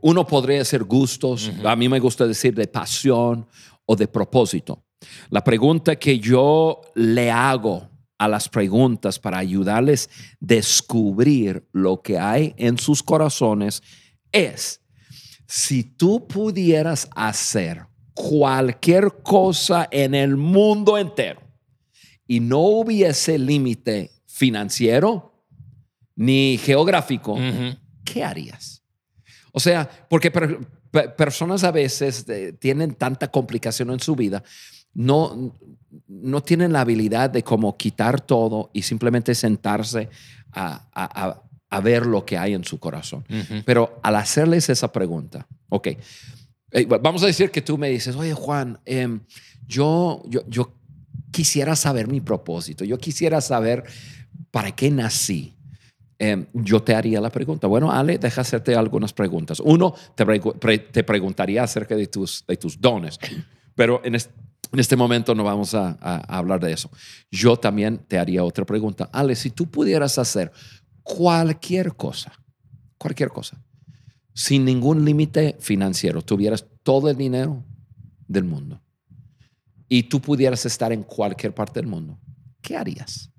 uno 0.01 0.27
podría 0.27 0.59
decir 0.59 0.83
gustos, 0.83 1.49
a 1.63 1.75
mí 1.75 1.89
me 1.89 1.99
gusta 1.99 2.27
decir 2.27 2.53
de 2.53 2.67
pasión 2.67 3.47
o 3.85 3.95
de 3.95 4.07
propósito. 4.07 4.83
La 5.29 5.43
pregunta 5.43 5.95
que 5.95 6.19
yo 6.19 6.81
le 6.95 7.29
hago 7.29 7.89
a 8.17 8.27
las 8.27 8.47
preguntas 8.47 9.19
para 9.19 9.37
ayudarles 9.37 10.07
a 10.07 10.37
descubrir 10.39 11.67
lo 11.73 12.01
que 12.01 12.17
hay 12.17 12.53
en 12.57 12.77
sus 12.77 13.03
corazones 13.03 13.83
es, 14.31 14.81
si 15.45 15.83
tú 15.83 16.27
pudieras 16.27 17.09
hacer 17.15 17.85
cualquier 18.13 19.21
cosa 19.23 19.87
en 19.91 20.15
el 20.15 20.37
mundo 20.37 20.97
entero 20.97 21.41
y 22.27 22.39
no 22.39 22.59
hubiese 22.59 23.37
límite 23.37 24.11
financiero 24.25 25.45
ni 26.15 26.57
geográfico. 26.57 27.37
¿qué 28.05 28.23
harías? 28.23 28.82
O 29.55 29.59
sea, 29.59 29.87
porque 30.09 30.31
per- 30.31 30.59
per- 30.91 31.15
personas 31.15 31.63
a 31.63 31.71
veces 31.71 32.27
eh, 32.27 32.53
tienen 32.59 32.95
tanta 32.95 33.29
complicación 33.29 33.91
en 33.91 33.99
su 33.99 34.15
vida, 34.15 34.43
no, 34.93 35.53
no 36.07 36.41
tienen 36.41 36.73
la 36.73 36.81
habilidad 36.81 37.29
de 37.29 37.43
como 37.43 37.77
quitar 37.77 38.19
todo 38.19 38.69
y 38.73 38.81
simplemente 38.81 39.33
sentarse 39.35 40.09
a, 40.51 40.87
a- 40.93 41.25
a- 41.25 41.43
a 41.69 41.79
ver 41.81 42.05
lo 42.05 42.23
que 42.25 42.37
hay 42.37 42.53
en 42.53 42.63
su 42.63 42.79
corazón. 42.79 43.23
Pero 43.65 43.99
al 44.03 44.15
hacerles 44.15 44.69
esa 44.69 44.91
pregunta, 44.91 45.47
ok, 45.69 45.87
eh, 46.71 46.85
vamos 46.85 47.23
a 47.23 47.27
decir 47.27 47.49
que 47.51 47.61
tú 47.61 47.77
me 47.77 47.89
dices, 47.89 48.15
oye 48.15 48.33
Juan, 48.33 48.79
em, 48.85 49.19
yo, 49.67 50.21
yo, 50.27 50.41
yo 50.47 50.73
quisiera 51.31 51.75
saber 51.75 52.07
mi 52.07 52.21
propósito, 52.21 52.83
yo 52.85 52.97
quisiera 52.99 53.41
saber 53.41 53.83
para 54.51 54.71
qué 54.75 54.91
nací. 54.91 55.55
Em, 56.19 56.45
yo 56.53 56.81
te 56.81 56.93
haría 56.95 57.19
la 57.19 57.29
pregunta. 57.29 57.67
Bueno, 57.67 57.91
Ale, 57.91 58.17
deja 58.17 58.41
hacerte 58.41 58.75
algunas 58.75 59.13
preguntas. 59.13 59.59
Uno, 59.59 59.93
te, 60.15 60.25
pregu- 60.25 60.57
pre- 60.57 60.77
te 60.79 61.03
preguntaría 61.03 61.63
acerca 61.63 61.95
de 61.95 62.07
tus, 62.07 62.43
dones, 62.79 63.19
pero 63.75 64.01
en, 64.05 64.15
es- 64.15 64.29
en 64.71 64.79
este 64.79 64.95
momento 64.95 65.35
no 65.35 65.43
vamos 65.43 65.73
a 65.73 65.91
hablar 66.27 66.59
de 66.59 66.71
eso. 66.71 66.89
Yo 67.31 67.57
también 67.57 67.99
te 68.07 68.17
haría 68.19 68.43
otra 68.43 68.65
pregunta. 68.65 69.09
Ale, 69.11 69.35
si 69.35 69.49
tú 69.49 69.69
pudieras 69.69 70.17
hacer 70.17 70.51
cualquier 71.03 71.95
cosa, 71.95 72.31
cualquier 72.97 73.29
cosa, 73.29 73.61
sin 74.33 74.65
ningún 74.65 75.03
límite 75.05 75.57
financiero, 75.59 76.21
tuvieras 76.21 76.65
todo 76.83 77.09
el 77.09 77.17
dinero 77.17 77.63
del 78.27 78.45
mundo 78.45 78.81
y 79.89 80.03
tú 80.03 80.19
pudieras 80.21 80.65
estar 80.65 80.91
en 80.91 81.03
cualquier 81.03 81.53
parte 81.53 81.79
del 81.79 81.87
mundo, 81.87 82.17
¿qué 82.61 82.75
harías? 82.77 83.29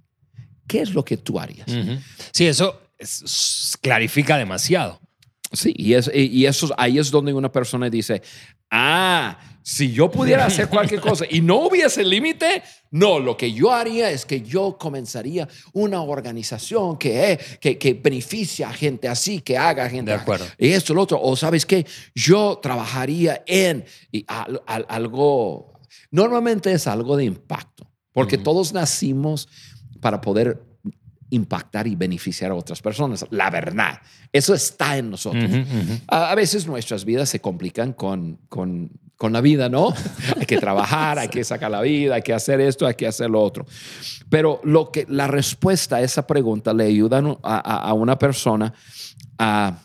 ¿Qué 0.66 0.80
es 0.80 0.94
lo 0.94 1.04
que 1.04 1.16
tú 1.16 1.38
harías? 1.38 1.68
Ujú. 1.68 1.98
Sí, 2.32 2.46
eso 2.46 2.80
es- 2.98 3.76
clarifica 3.80 4.36
demasiado. 4.38 5.00
Sí, 5.52 5.72
y, 5.76 5.94
es, 5.94 6.10
y 6.12 6.46
eso, 6.46 6.74
ahí 6.76 6.98
es 6.98 7.10
donde 7.10 7.32
una 7.32 7.52
persona 7.52 7.88
dice, 7.88 8.22
ah, 8.70 9.38
si 9.62 9.92
yo 9.92 10.10
pudiera 10.10 10.46
hacer 10.46 10.68
cualquier 10.68 11.00
cosa 11.00 11.24
y 11.30 11.40
no 11.40 11.66
hubiese 11.66 12.04
límite, 12.04 12.62
no, 12.90 13.18
lo 13.20 13.36
que 13.36 13.52
yo 13.52 13.72
haría 13.72 14.10
es 14.10 14.24
que 14.26 14.42
yo 14.42 14.76
comenzaría 14.78 15.48
una 15.72 16.02
organización 16.02 16.96
que, 16.98 17.32
eh, 17.32 17.38
que, 17.60 17.78
que 17.78 17.94
beneficia 17.94 18.68
a 18.68 18.72
gente 18.72 19.06
así, 19.08 19.40
que 19.42 19.56
haga 19.56 19.88
gente. 19.88 20.10
De 20.10 20.16
acuerdo. 20.16 20.44
Y 20.58 20.68
esto, 20.70 20.92
lo 20.92 21.02
otro. 21.02 21.20
O 21.22 21.36
sabes 21.36 21.64
qué, 21.66 21.86
yo 22.14 22.58
trabajaría 22.62 23.42
en 23.46 23.84
y 24.10 24.24
al- 24.26 24.60
al- 24.66 24.86
algo, 24.88 25.72
normalmente 26.10 26.72
es 26.72 26.86
algo 26.88 27.16
de 27.16 27.24
impacto, 27.24 27.88
porque 28.12 28.36
Ujú. 28.36 28.44
todos 28.44 28.72
nacimos 28.72 29.48
para 30.04 30.20
poder 30.20 30.60
impactar 31.30 31.86
y 31.86 31.96
beneficiar 31.96 32.50
a 32.50 32.54
otras 32.54 32.82
personas. 32.82 33.24
La 33.30 33.48
verdad, 33.48 34.02
eso 34.30 34.52
está 34.52 34.98
en 34.98 35.08
nosotros. 35.10 35.50
A, 36.08 36.30
a 36.30 36.34
veces 36.34 36.66
nuestras 36.66 37.06
vidas 37.06 37.30
se 37.30 37.40
complican 37.40 37.94
con, 37.94 38.38
con, 38.50 38.90
con 39.16 39.32
la 39.32 39.40
vida, 39.40 39.70
¿no? 39.70 39.94
hay 40.38 40.44
que 40.44 40.58
trabajar, 40.58 41.18
hay 41.18 41.28
que 41.28 41.42
sacar 41.42 41.70
la 41.70 41.80
vida, 41.80 42.16
hay 42.16 42.22
que 42.22 42.34
hacer 42.34 42.60
esto, 42.60 42.86
hay 42.86 42.96
que 42.96 43.06
hacer 43.06 43.30
lo 43.30 43.40
otro. 43.42 43.64
Pero 44.28 44.60
lo 44.62 44.90
que, 44.92 45.06
la 45.08 45.26
respuesta 45.26 45.96
a 45.96 46.02
esa 46.02 46.26
pregunta 46.26 46.74
le 46.74 46.84
ayuda 46.84 47.22
a, 47.42 47.56
a- 47.56 47.88
a 47.88 47.94
una 47.94 48.18
persona 48.18 48.74
a, 49.38 49.78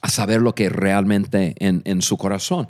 a 0.00 0.08
saber 0.08 0.40
lo 0.40 0.54
que 0.54 0.70
realmente 0.70 1.54
en, 1.58 1.82
en 1.84 2.00
su 2.00 2.16
corazón. 2.16 2.68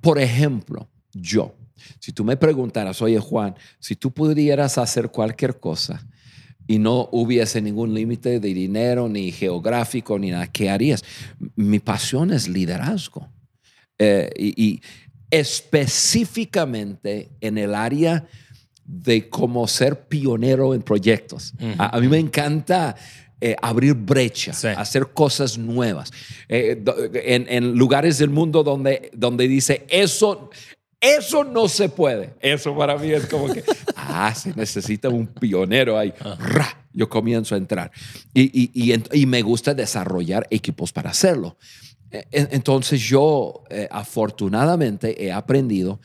Por 0.00 0.18
ejemplo, 0.18 0.88
yo, 1.12 1.54
si 1.98 2.12
tú 2.12 2.24
me 2.24 2.36
preguntaras, 2.36 3.00
oye 3.02 3.18
Juan, 3.18 3.54
si 3.78 3.96
tú 3.96 4.12
pudieras 4.12 4.78
hacer 4.78 5.10
cualquier 5.10 5.58
cosa 5.58 6.06
y 6.66 6.78
no 6.78 7.08
hubiese 7.12 7.60
ningún 7.62 7.94
límite 7.94 8.40
de 8.40 8.54
dinero, 8.54 9.08
ni 9.08 9.32
geográfico, 9.32 10.18
ni 10.18 10.30
nada, 10.30 10.46
¿qué 10.48 10.68
harías? 10.70 11.02
Mi 11.56 11.78
pasión 11.78 12.32
es 12.32 12.48
liderazgo. 12.48 13.28
Eh, 13.98 14.30
y, 14.36 14.62
y 14.64 14.80
específicamente 15.30 17.30
en 17.40 17.58
el 17.58 17.74
área 17.74 18.26
de 18.84 19.28
cómo 19.28 19.66
ser 19.66 20.06
pionero 20.08 20.74
en 20.74 20.82
proyectos. 20.82 21.52
A, 21.78 21.96
a 21.96 22.00
mí 22.00 22.08
me 22.08 22.18
encanta 22.18 22.96
eh, 23.40 23.54
abrir 23.60 23.94
brechas, 23.94 24.58
Sí. 24.58 24.68
hacer 24.68 25.08
cosas 25.12 25.58
nuevas. 25.58 26.10
Eh, 26.48 26.82
en, 27.24 27.46
en 27.48 27.72
lugares 27.74 28.18
del 28.18 28.30
mundo 28.30 28.62
donde, 28.62 29.10
donde 29.14 29.46
dice, 29.46 29.84
eso, 29.90 30.50
eso 31.00 31.44
no 31.44 31.68
se 31.68 31.88
puede. 31.88 32.34
Eso 32.40 32.76
para 32.76 32.96
mí 32.98 33.10
es 33.12 33.26
como 33.26 33.52
que, 33.52 33.62
ah, 33.96 34.34
se 34.34 34.52
necesita 34.54 35.08
un 35.08 35.26
pionero 35.26 35.96
ahí. 35.98 36.12
Ra, 36.38 36.86
Yo 36.92 37.08
comienzo 37.08 37.54
a 37.54 37.58
entrar. 37.58 37.90
Y, 38.34 38.70
y- 38.92 39.02
y 39.12 39.26
me 39.26 39.42
gusta 39.42 39.74
desarrollar 39.74 40.46
equipos 40.50 40.92
para 40.92 41.10
hacerlo. 41.10 41.56
En- 42.10 42.48
Entonces 42.50 43.00
yo 43.00 43.62
eh, 43.70 43.86
afortunadamente 43.90 45.24
he 45.24 45.30
aprendido 45.30 46.00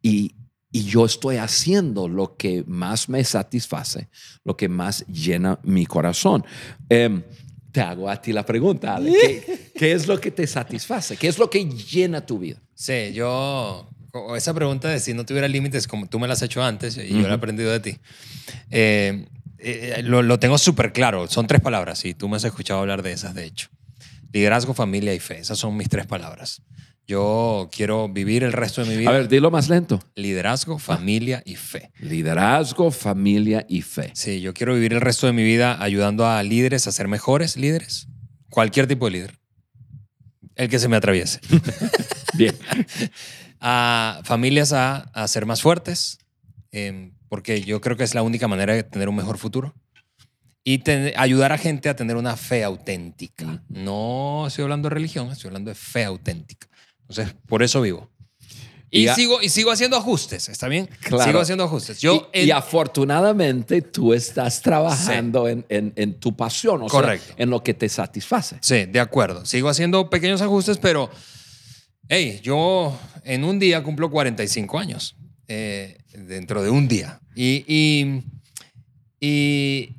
y, 0.00 0.34
y 0.70 0.84
yo 0.84 1.04
estoy 1.04 1.36
haciendo 1.36 2.08
lo 2.08 2.36
que 2.36 2.64
más 2.66 3.08
me 3.08 3.24
satisface, 3.24 4.08
lo 4.44 4.56
que 4.56 4.68
más 4.68 5.04
llena 5.08 5.58
mi 5.62 5.84
corazón. 5.84 6.44
Em, 6.88 7.22
te 7.72 7.80
hago 7.82 8.08
a 8.08 8.20
ti 8.22 8.32
la 8.32 8.46
pregunta, 8.46 8.94
Ale. 8.96 9.12
¿Qué, 9.20 9.70
qué 9.74 9.92
es 9.92 10.06
lo 10.06 10.18
que 10.20 10.30
te 10.30 10.46
satisface? 10.46 11.16
¿Qué 11.16 11.28
es 11.28 11.38
lo 11.38 11.50
que 11.50 11.64
llena 11.66 12.24
tu 12.24 12.38
vida? 12.38 12.62
Sí, 12.74 13.12
yo. 13.12 13.88
O 14.12 14.36
Esa 14.36 14.54
pregunta 14.54 14.88
de 14.88 15.00
si 15.00 15.14
no 15.14 15.24
tuviera 15.24 15.48
límites, 15.48 15.86
como 15.86 16.06
tú 16.06 16.18
me 16.18 16.26
la 16.26 16.34
has 16.34 16.42
hecho 16.42 16.62
antes 16.62 16.96
y 16.96 17.08
yo 17.08 17.22
la 17.22 17.30
he 17.30 17.32
aprendido 17.32 17.70
de 17.70 17.80
ti, 17.80 17.98
eh, 18.70 19.26
eh, 19.58 20.02
lo, 20.04 20.22
lo 20.22 20.38
tengo 20.38 20.58
súper 20.58 20.92
claro. 20.92 21.26
Son 21.28 21.46
tres 21.46 21.60
palabras 21.60 22.04
y 22.04 22.14
tú 22.14 22.28
me 22.28 22.36
has 22.36 22.44
escuchado 22.44 22.80
hablar 22.80 23.02
de 23.02 23.12
esas, 23.12 23.34
de 23.34 23.44
hecho. 23.44 23.68
Liderazgo, 24.32 24.74
familia 24.74 25.14
y 25.14 25.20
fe. 25.20 25.38
Esas 25.38 25.58
son 25.58 25.76
mis 25.76 25.88
tres 25.88 26.06
palabras. 26.06 26.62
Yo 27.08 27.70
quiero 27.72 28.06
vivir 28.10 28.44
el 28.44 28.52
resto 28.52 28.84
de 28.84 28.90
mi 28.90 28.96
vida. 28.98 29.08
A 29.08 29.12
ver, 29.14 29.28
dilo 29.28 29.50
más 29.50 29.70
lento. 29.70 29.98
Liderazgo, 30.14 30.78
familia 30.78 31.42
y 31.46 31.56
fe. 31.56 31.90
Liderazgo, 32.00 32.90
familia 32.90 33.64
y 33.66 33.80
fe. 33.80 34.10
Sí, 34.14 34.42
yo 34.42 34.52
quiero 34.52 34.74
vivir 34.74 34.92
el 34.92 35.00
resto 35.00 35.26
de 35.26 35.32
mi 35.32 35.42
vida 35.42 35.82
ayudando 35.82 36.26
a 36.26 36.42
líderes 36.42 36.86
a 36.86 36.92
ser 36.92 37.08
mejores 37.08 37.56
líderes. 37.56 38.08
Cualquier 38.50 38.86
tipo 38.86 39.06
de 39.06 39.12
líder. 39.12 39.38
El 40.54 40.68
que 40.68 40.78
se 40.78 40.88
me 40.88 40.96
atraviese. 40.96 41.40
Bien. 42.34 42.54
a 43.60 44.20
familias 44.24 44.72
a, 44.72 44.96
a 45.14 45.28
ser 45.28 45.46
más 45.46 45.62
fuertes, 45.62 46.18
em, 46.72 47.12
porque 47.28 47.60
yo 47.62 47.80
creo 47.80 47.96
que 47.96 48.04
es 48.04 48.14
la 48.14 48.22
única 48.22 48.48
manera 48.48 48.74
de 48.74 48.82
tener 48.82 49.08
un 49.08 49.16
mejor 49.16 49.38
futuro. 49.38 49.74
Y 50.64 50.78
ten- 50.78 51.12
ayudar 51.16 51.52
a 51.52 51.58
gente 51.58 51.88
a 51.88 51.96
tener 51.96 52.16
una 52.16 52.36
fe 52.36 52.62
auténtica. 52.64 53.62
No 53.68 54.44
estoy 54.48 54.64
hablando 54.64 54.88
de 54.88 54.94
religión, 54.94 55.30
estoy 55.30 55.48
hablando 55.48 55.70
de 55.70 55.74
fe 55.74 56.04
auténtica. 56.04 56.68
Entonces, 57.08 57.34
por 57.46 57.62
eso 57.62 57.80
vivo. 57.80 58.10
Y, 58.90 59.02
Y 59.04 59.08
a- 59.08 59.14
sigo, 59.14 59.40
y 59.42 59.48
sigo 59.50 59.70
haciendo 59.70 59.96
ajustes, 59.96 60.48
¿está 60.48 60.66
bien? 60.68 60.88
Claro. 61.00 61.24
Sigo 61.24 61.40
haciendo 61.40 61.64
ajustes. 61.64 62.00
Yo, 62.00 62.30
y, 62.34 62.40
en- 62.40 62.48
y 62.48 62.50
afortunadamente 62.50 63.82
tú 63.82 64.12
estás 64.14 64.60
trabajando 64.62 65.48
en, 65.48 65.64
en- 65.68 65.92
en 65.96 66.18
tu 66.20 66.36
pasión, 66.36 66.82
o 66.82 66.88
sea, 66.88 67.00
Correcto. 67.00 67.34
en 67.38 67.50
lo 67.50 67.62
que 67.62 67.74
te 67.74 67.88
satisface. 67.88 68.56
Sí, 68.60 68.84
de 68.86 69.00
acuerdo. 69.00 69.44
Sigo 69.46 69.68
haciendo 69.68 70.08
pequeños 70.10 70.40
ajustes, 70.42 70.78
pero, 70.78 71.10
hey, 72.08 72.40
yo 72.42 72.98
en 73.24 73.44
un 73.44 73.58
día 73.58 73.82
cumplo 73.82 74.10
45 74.10 74.78
años. 74.78 75.16
eh, 75.48 75.98
dentro 76.12 76.62
de 76.62 76.68
un 76.70 76.88
día. 76.88 77.20
Y, 77.34 77.64
y, 77.66 78.22
y 79.20 79.94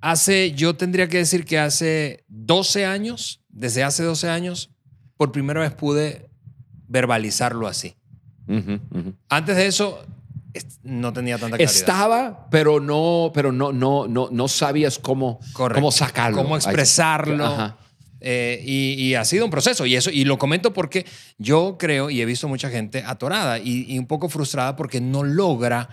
hace, 0.00 0.52
yo 0.52 0.76
tendría 0.76 1.08
que 1.08 1.18
decir 1.18 1.44
que 1.44 1.58
hace 1.58 2.24
12 2.28 2.84
años, 2.86 3.40
desde 3.48 3.82
hace 3.82 4.02
12 4.04 4.28
años, 4.28 4.70
por 5.16 5.32
primera 5.32 5.60
vez 5.60 5.72
pude 5.72 6.28
verbalizarlo 6.86 7.66
así. 7.66 7.96
Antes 9.28 9.56
de 9.56 9.66
eso, 9.66 10.04
no 10.82 11.12
tenía 11.12 11.38
tanta 11.38 11.56
claridad. 11.56 11.74
Estaba, 11.74 12.48
pero 12.50 12.78
no, 12.78 13.32
pero 13.34 13.50
no, 13.52 13.72
no, 13.72 14.06
no, 14.06 14.28
no 14.30 14.48
sabías 14.48 14.98
cómo, 14.98 15.40
Correcto. 15.54 15.80
cómo 15.80 15.90
sacarlo. 15.90 16.36
Cómo 16.42 16.56
expresarlo. 16.56 17.46
Ajá. 17.46 17.78
Eh, 18.26 18.62
y, 18.64 18.94
y 18.94 19.14
ha 19.16 19.24
sido 19.26 19.44
un 19.44 19.50
proceso. 19.50 19.84
Y 19.84 19.96
eso, 19.96 20.10
y 20.10 20.24
lo 20.24 20.38
comento 20.38 20.72
porque 20.72 21.04
yo 21.36 21.76
creo 21.78 22.08
y 22.08 22.22
he 22.22 22.24
visto 22.24 22.48
mucha 22.48 22.70
gente 22.70 23.02
atorada 23.06 23.58
y, 23.58 23.84
y 23.86 23.98
un 23.98 24.06
poco 24.06 24.30
frustrada 24.30 24.76
porque 24.76 24.98
no 25.02 25.24
logra, 25.24 25.90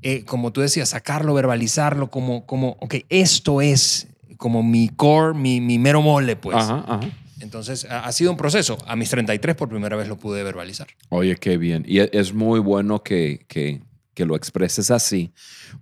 eh, 0.00 0.24
como 0.24 0.52
tú 0.52 0.62
decías, 0.62 0.88
sacarlo, 0.88 1.34
verbalizarlo, 1.34 2.08
como, 2.10 2.46
como, 2.46 2.78
ok, 2.80 2.94
esto 3.10 3.60
es 3.60 4.06
como 4.38 4.62
mi 4.62 4.88
core, 4.88 5.34
mi, 5.38 5.60
mi 5.60 5.78
mero 5.78 6.00
mole, 6.00 6.36
pues. 6.36 6.56
Ajá, 6.56 6.82
ajá. 6.88 7.00
Entonces, 7.40 7.86
ha, 7.90 8.10
sido 8.12 8.30
un 8.30 8.38
proceso. 8.38 8.78
A 8.86 8.96
mis 8.96 9.10
33 9.10 9.54
por 9.56 9.68
primera 9.68 9.94
vez 9.96 10.08
lo 10.08 10.16
pude 10.16 10.42
verbalizar. 10.42 10.86
Oye, 11.10 11.36
qué 11.36 11.58
bien. 11.58 11.84
Y 11.86 11.98
e- 12.00 12.08
es 12.14 12.32
muy 12.32 12.58
bueno 12.60 13.02
que, 13.02 13.44
que, 13.48 13.82
que 14.14 14.24
lo 14.24 14.34
expreses 14.36 14.90
así, 14.90 15.32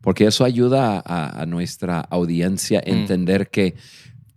porque 0.00 0.26
eso 0.26 0.44
ayuda 0.44 1.00
a, 1.06 1.40
a 1.42 1.46
nuestra 1.46 2.00
audiencia 2.00 2.80
a 2.80 2.90
Mm. 2.90 2.94
entender 2.94 3.48
que, 3.50 3.76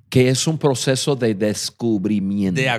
que 0.10 0.30
es 0.30 0.48
un 0.48 0.58
proceso 0.58 1.16
de 1.16 1.36
descubrimiento. 1.36 2.60
de 2.62 2.70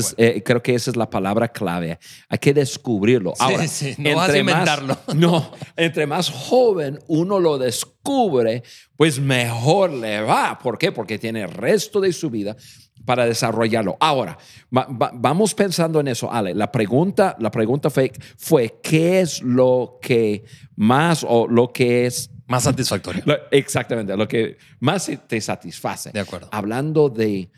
es, 0.00 0.14
eh, 0.18 0.42
creo 0.44 0.62
que 0.62 0.74
esa 0.74 0.90
es 0.90 0.96
la 0.96 1.08
palabra 1.08 1.48
clave. 1.48 1.98
Hay 2.28 2.38
que 2.38 2.52
descubrirlo. 2.52 3.30
Sí, 3.36 3.36
Ahora, 3.42 3.66
sí, 3.68 3.94
no 3.98 4.16
vas 4.16 4.28
a 4.28 4.32
más- 4.32 4.36
inventarlo. 4.40 4.98
no, 5.14 5.50
entre 5.76 6.06
más 6.06 6.28
joven 6.30 6.98
uno 7.08 7.40
lo 7.40 7.56
descubre, 7.58 8.62
pues 8.96 9.18
mejor 9.18 9.90
le 9.92 10.20
va. 10.20 10.58
¿Por 10.58 10.76
qué? 10.78 10.92
Porque 10.92 11.18
tiene 11.18 11.42
el 11.42 11.50
resto 11.50 12.00
de 12.00 12.12
su 12.12 12.28
vida 12.30 12.56
para 13.04 13.26
desarrollarlo. 13.26 13.96
Ahora, 14.00 14.38
va- 14.76 14.86
va- 14.86 15.10
vamos 15.14 15.54
pensando 15.54 16.00
en 16.00 16.08
eso, 16.08 16.30
Ale. 16.32 16.54
La 16.54 16.70
pregunta, 16.70 17.36
la 17.38 17.50
pregunta 17.50 17.90
fue, 17.90 18.12
fue, 18.36 18.78
¿qué 18.82 19.20
es 19.20 19.42
lo 19.42 19.98
que 20.00 20.44
más 20.76 21.24
o 21.26 21.46
lo 21.48 21.72
que 21.72 22.06
es 22.06 22.30
Más 22.46 22.64
satisfactorio. 22.64 23.22
Exactamente, 23.50 24.16
lo 24.16 24.28
que 24.28 24.58
más 24.80 25.10
te 25.26 25.40
satisface. 25.40 26.10
De 26.12 26.20
acuerdo. 26.20 26.48
Hablando 26.52 27.08
de, 27.08 27.50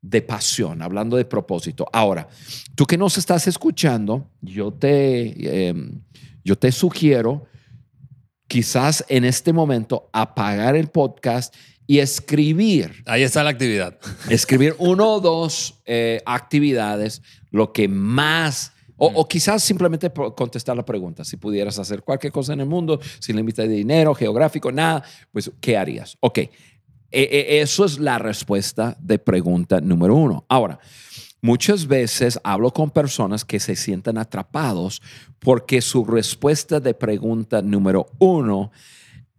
de 0.00 0.22
pasión, 0.22 0.82
hablando 0.82 1.16
de 1.16 1.24
propósito. 1.24 1.86
Ahora, 1.92 2.28
tú 2.74 2.86
que 2.86 2.98
nos 2.98 3.18
estás 3.18 3.46
escuchando, 3.46 4.30
yo 4.40 4.72
te, 4.72 5.68
eh, 5.68 5.74
yo 6.44 6.56
te 6.56 6.72
sugiero 6.72 7.46
quizás 8.48 9.04
en 9.08 9.24
este 9.24 9.52
momento 9.52 10.10
apagar 10.12 10.76
el 10.76 10.88
podcast 10.88 11.54
y 11.86 11.98
escribir, 11.98 13.02
Ahí 13.06 13.22
está 13.22 13.42
la 13.42 13.50
actividad. 13.50 13.98
escribir 14.28 14.74
uno 14.78 15.14
o 15.14 15.20
dos 15.20 15.80
eh, 15.84 16.22
actividades, 16.26 17.22
lo 17.50 17.72
que 17.72 17.88
más... 17.88 18.72
O, 19.04 19.06
o 19.06 19.26
quizás 19.26 19.64
simplemente 19.64 20.12
contestar 20.36 20.76
la 20.76 20.84
pregunta. 20.84 21.24
Si 21.24 21.36
pudieras 21.36 21.76
hacer 21.76 22.04
cualquier 22.04 22.32
cosa 22.32 22.52
en 22.52 22.60
el 22.60 22.66
mundo, 22.66 23.00
sin 23.18 23.34
límite 23.34 23.62
de 23.62 23.74
dinero, 23.74 24.14
geográfico, 24.14 24.70
nada, 24.70 25.02
pues 25.32 25.50
¿qué 25.60 25.76
harías? 25.76 26.16
Ok, 26.20 26.38
E- 26.38 26.48
e- 27.10 27.60
eso 27.60 27.84
es 27.84 27.98
la 27.98 28.18
respuesta 28.18 28.96
de 29.00 29.18
pregunta 29.18 29.80
número 29.80 30.14
uno. 30.14 30.44
Ahora, 30.48 30.78
muchas 31.42 31.86
veces 31.86 32.38
hablo 32.44 32.70
con 32.72 32.90
personas 32.90 33.44
que 33.44 33.58
se 33.58 33.74
sienten 33.74 34.18
atrapados 34.18 35.02
porque 35.40 35.82
su 35.82 36.04
respuesta 36.04 36.78
de 36.78 36.94
pregunta 36.94 37.60
número 37.60 38.06
uno 38.20 38.70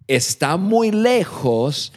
está 0.07 0.57
muy 0.57 0.91
lejos 0.91 1.93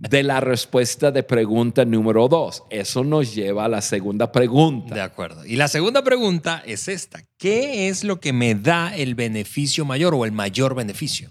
de 0.00 0.22
la 0.22 0.40
respuesta 0.40 1.12
de 1.12 1.22
pregunta 1.22 1.84
número 1.84 2.26
dos. 2.26 2.64
Eso 2.70 3.04
nos 3.04 3.34
lleva 3.34 3.66
a 3.66 3.68
la 3.68 3.82
segunda 3.82 4.32
pregunta. 4.32 4.94
De 4.94 5.02
acuerdo. 5.02 5.44
Y 5.44 5.56
la 5.56 5.68
segunda 5.68 6.02
pregunta 6.02 6.62
es 6.66 6.88
esta. 6.88 7.22
¿Qué 7.36 7.88
es 7.88 8.02
lo 8.02 8.18
que 8.18 8.32
me 8.32 8.54
da 8.54 8.96
el 8.96 9.14
beneficio 9.14 9.84
mayor 9.84 10.14
o 10.14 10.24
el 10.24 10.32
mayor 10.32 10.74
beneficio? 10.74 11.30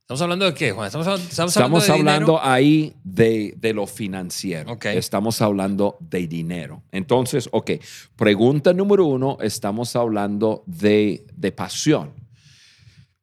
¿Estamos 0.00 0.20
hablando 0.22 0.44
de 0.44 0.54
qué, 0.54 0.70
Juan? 0.70 0.86
¿Estamos, 0.86 1.06
estamos 1.08 1.56
hablando 1.56 1.78
Estamos 1.78 1.86
de 1.86 1.92
hablando 1.92 2.32
dinero? 2.34 2.44
ahí 2.44 2.94
de, 3.02 3.54
de 3.56 3.72
lo 3.72 3.86
financiero. 3.88 4.72
Ok. 4.74 4.84
Estamos 4.86 5.40
hablando 5.42 5.96
de 5.98 6.28
dinero. 6.28 6.82
Entonces, 6.92 7.48
ok, 7.50 7.72
pregunta 8.14 8.72
número 8.72 9.04
uno, 9.06 9.38
estamos 9.40 9.96
hablando 9.96 10.62
de, 10.66 11.26
de 11.34 11.50
pasión. 11.50 12.12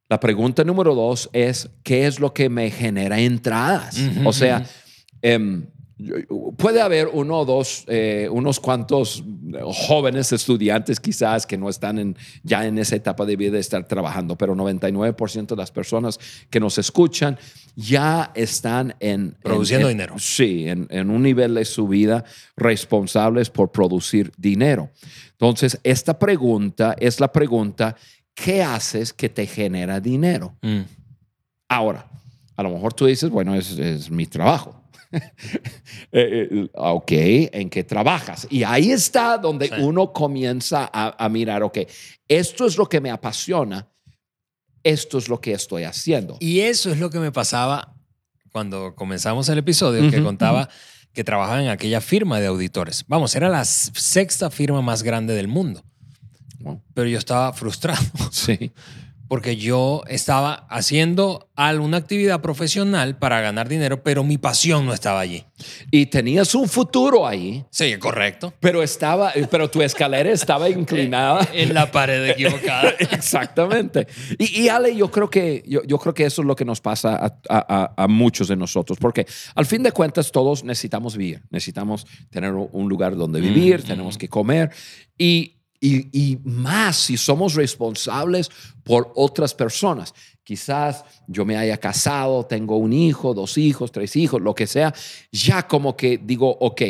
La 0.10 0.20
pregunta 0.20 0.64
número 0.64 0.94
dos 0.96 1.30
es, 1.34 1.70
¿qué 1.84 2.06
es 2.08 2.20
lo 2.20 2.34
que 2.34 2.50
me 2.50 2.70
genera 2.72 3.20
entradas? 3.20 3.98
O 4.26 4.34
sea, 4.34 4.64
em, 5.22 5.66
puede 6.58 6.82
haber 6.82 7.08
uno 7.14 7.40
o 7.40 7.46
dos, 7.46 7.86
eh, 7.88 8.28
unos 8.30 8.60
cuantos 8.60 9.24
jóvenes 9.74 10.32
estudiantes 10.34 11.00
quizás 11.00 11.48
que 11.48 11.58
no 11.58 11.70
están 11.70 11.98
en, 12.00 12.18
ya 12.44 12.66
en 12.68 12.78
esa 12.78 12.96
etapa 12.96 13.26
de 13.26 13.38
vida 13.38 13.52
de 13.54 13.60
estar 13.60 13.88
trabajando, 13.88 14.38
pero 14.38 14.56
99% 14.56 15.48
de 15.48 15.56
las 15.56 15.72
personas 15.72 16.20
que 16.50 16.60
nos 16.60 16.78
escuchan 16.78 17.40
ya 17.76 18.32
están 18.36 18.96
en... 19.00 19.22
en- 19.22 19.38
Produciendo 19.42 19.88
en- 19.90 19.94
dinero. 19.98 20.16
Sí, 20.20 20.68
en, 20.68 20.88
en 20.92 21.10
un 21.10 21.24
nivel 21.24 21.54
de 21.56 21.66
su 21.66 21.88
vida 21.88 22.26
responsables 22.58 23.50
por 23.50 23.72
producir 23.72 24.32
dinero. 24.38 24.92
Entonces, 25.32 25.80
esta 25.84 26.20
pregunta 26.20 26.96
es 27.00 27.20
la 27.20 27.32
pregunta, 27.32 27.96
¿qué 28.34 28.64
haces 28.64 29.14
que 29.14 29.30
te 29.30 29.46
genera 29.48 30.00
dinero? 30.00 30.56
Mm. 30.62 30.82
Ahora, 31.70 32.06
a 32.56 32.64
lo 32.64 32.70
mejor 32.70 32.94
tú 32.94 33.06
dices, 33.06 33.30
bueno, 33.30 33.56
es, 33.56 33.72
es 33.72 34.10
mi 34.12 34.26
trabajo. 34.28 34.80
Eh, 36.12 36.48
eh, 36.52 36.70
ok, 36.74 37.12
¿en 37.12 37.70
qué 37.70 37.84
trabajas? 37.84 38.48
Y 38.50 38.64
ahí 38.64 38.92
está 38.92 39.38
donde 39.38 39.68
Sí. 39.68 39.74
uno 39.80 40.12
comienza 40.14 40.90
a, 40.92 41.24
a 41.24 41.30
mirar, 41.30 41.64
ok, 41.64 41.80
esto 42.28 42.66
es 42.68 42.78
lo 42.78 42.88
que 42.88 43.00
me 43.02 43.10
apasiona, 43.12 43.88
esto 44.84 45.18
es 45.18 45.28
lo 45.30 45.40
que 45.42 45.54
estoy 45.54 45.84
haciendo. 45.84 46.38
Y 46.40 46.60
eso 46.62 46.92
es 46.92 47.00
lo 47.00 47.10
que 47.10 47.20
me 47.20 47.32
pasaba 47.32 47.96
cuando 48.52 48.94
comenzamos 48.96 49.50
el 49.50 49.58
episodio, 49.60 50.10
que 50.12 50.22
contaba 50.24 50.70
que 51.14 51.24
trabajaba 51.24 51.62
en 51.64 51.70
aquella 51.70 52.02
firma 52.02 52.40
de 52.40 52.48
auditores. 52.48 53.06
Vamos, 53.08 53.36
era 53.36 53.50
la 53.50 53.66
sexta 53.66 54.50
firma 54.52 54.82
más 54.82 55.02
grande 55.04 55.34
del 55.36 55.48
mundo. 55.48 55.84
Pero 56.94 57.08
yo 57.10 57.18
estaba 57.18 57.52
frustrado 57.54 58.02
Sí, 58.32 58.72
porque 59.30 59.56
yo 59.58 60.04
estaba 60.08 60.54
haciendo 60.70 61.50
alguna 61.56 61.98
actividad 61.98 62.42
profesional 62.42 63.18
para 63.18 63.42
ganar 63.42 63.68
dinero, 63.68 64.04
pero 64.04 64.24
mi 64.24 64.38
pasión 64.38 64.86
no 64.86 64.94
estaba 64.94 65.22
allí. 65.22 65.44
y 65.90 66.06
tenías 66.08 66.54
un 66.54 66.68
futuro 66.70 67.26
ahí, 67.26 67.66
Sí, 67.72 67.96
correcto. 67.98 68.54
pero 68.60 68.84
estaba, 68.84 69.32
pero 69.50 69.72
tu 69.72 69.82
escalera 69.82 70.30
estaba 70.32 70.70
inclinada. 70.70 71.48
En 71.54 71.74
la 71.74 71.90
pared 71.92 72.30
equivocada. 72.30 72.90
Exactamente. 73.00 74.06
Y, 74.38 74.62
y 74.64 74.70
Ale, 74.70 74.96
yo 74.96 75.10
creo 75.10 75.30
que 75.30 75.64
yo, 75.66 75.82
yo 75.84 75.98
creo 75.98 76.14
que 76.14 76.26
eso 76.26 76.42
es 76.44 76.48
lo 76.48 76.56
que 76.56 76.66
nos 76.66 76.80
pasa 76.82 77.16
a, 77.16 77.26
a- 77.50 77.66
a- 77.98 78.04
a 78.04 78.08
muchos 78.08 78.48
de 78.50 78.56
nosotros, 78.56 79.00
porque 79.00 79.26
al 79.56 79.66
fin 79.66 79.82
de 79.82 79.92
cuentas 79.92 80.32
todos 80.32 80.64
necesitamos 80.64 81.18
vivir, 81.18 81.42
necesitamos 81.50 82.06
tener 82.30 82.54
un 82.54 82.88
lugar 82.90 83.16
donde 83.16 83.42
vivir, 83.42 83.80
Mm, 83.84 83.88
tenemos 83.88 84.18
que 84.20 84.28
comer 84.30 84.70
y, 85.18 85.56
y, 85.84 86.08
y 86.18 86.40
más 86.46 86.96
si 86.96 87.18
somos 87.18 87.56
responsables 87.56 88.50
por 88.84 89.12
otras 89.16 89.54
personas. 89.54 90.14
Quizás 90.46 91.04
yo 91.28 91.44
me 91.44 91.58
haya 91.58 91.78
casado, 91.78 92.46
tengo 92.46 92.78
un 92.78 92.94
hijo, 92.94 93.34
dos 93.34 93.58
hijos, 93.58 93.92
tres 93.92 94.16
hijos, 94.16 94.42
lo 94.42 94.56
que 94.56 94.66
sea, 94.66 94.94
ya 95.30 95.68
como 95.68 95.98
que 95.98 96.18
digo, 96.18 96.50
ok, 96.62 96.82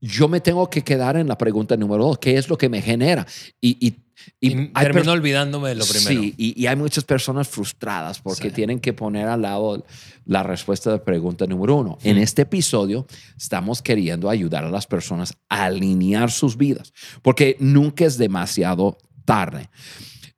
yo 0.00 0.28
me 0.28 0.40
tengo 0.40 0.70
que 0.70 0.82
quedar 0.82 1.16
en 1.16 1.26
la 1.26 1.36
pregunta 1.36 1.76
número 1.76 2.04
dos, 2.04 2.18
¿qué 2.18 2.36
es 2.36 2.48
lo 2.48 2.56
que 2.56 2.68
me 2.68 2.80
genera? 2.80 3.26
Y, 3.60 3.96
y 4.40 4.52
Y 4.52 4.66
per- 4.68 5.08
olvidándome 5.08 5.70
de 5.70 5.74
lo 5.76 5.84
primero. 5.86 6.20
Sí, 6.22 6.34
y, 6.36 6.60
y 6.62 6.66
hay 6.66 6.76
muchas 6.76 7.04
personas 7.04 7.48
frustradas 7.48 8.20
porque 8.20 8.48
Sí. 8.48 8.54
tienen 8.54 8.80
que 8.80 8.92
poner 8.92 9.28
al 9.28 9.42
lado 9.42 9.84
la 10.24 10.42
respuesta 10.42 10.90
de 10.92 10.98
pregunta 10.98 11.46
número 11.46 11.76
uno. 11.76 11.98
En 12.02 12.18
este 12.18 12.42
episodio 12.42 13.06
estamos 13.36 13.82
queriendo 13.82 14.28
ayudar 14.30 14.64
a 14.64 14.70
las 14.70 14.86
personas 14.86 15.34
a 15.48 15.64
alinear 15.64 16.30
sus 16.30 16.56
vidas, 16.56 16.92
porque 17.22 17.56
nunca 17.60 18.04
es 18.04 18.18
demasiado 18.18 18.98
tarde. 19.24 19.68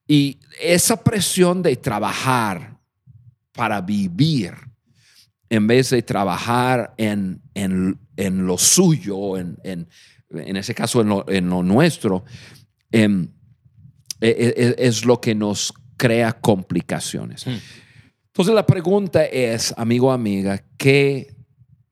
Y 0.06 0.38
esa 0.60 1.02
presión 1.02 1.62
de 1.62 1.76
trabajar 1.76 2.78
para 3.52 3.80
vivir 3.80 4.54
en 5.48 5.66
vez 5.66 5.90
de 5.90 6.02
trabajar 6.02 6.94
en, 6.96 7.42
en, 7.54 7.98
en 8.16 8.46
lo 8.46 8.56
suyo, 8.56 9.36
en, 9.36 9.56
en, 9.64 9.88
en 10.30 10.56
ese 10.56 10.74
caso 10.74 11.00
en 11.00 11.08
lo, 11.08 11.28
en 11.28 11.48
lo 11.50 11.62
nuestro, 11.64 12.24
em, 12.92 13.28
e- 14.20 14.54
e- 14.56 14.86
es 14.86 15.04
lo 15.04 15.20
que 15.20 15.34
nos 15.34 15.72
crea 15.96 16.32
complicaciones. 16.32 17.46
Hmm. 17.46 17.58
Entonces 18.26 18.54
la 18.54 18.66
pregunta 18.66 19.24
es, 19.24 19.74
amigo, 19.76 20.12
amiga, 20.12 20.62
¿qué, 20.76 21.34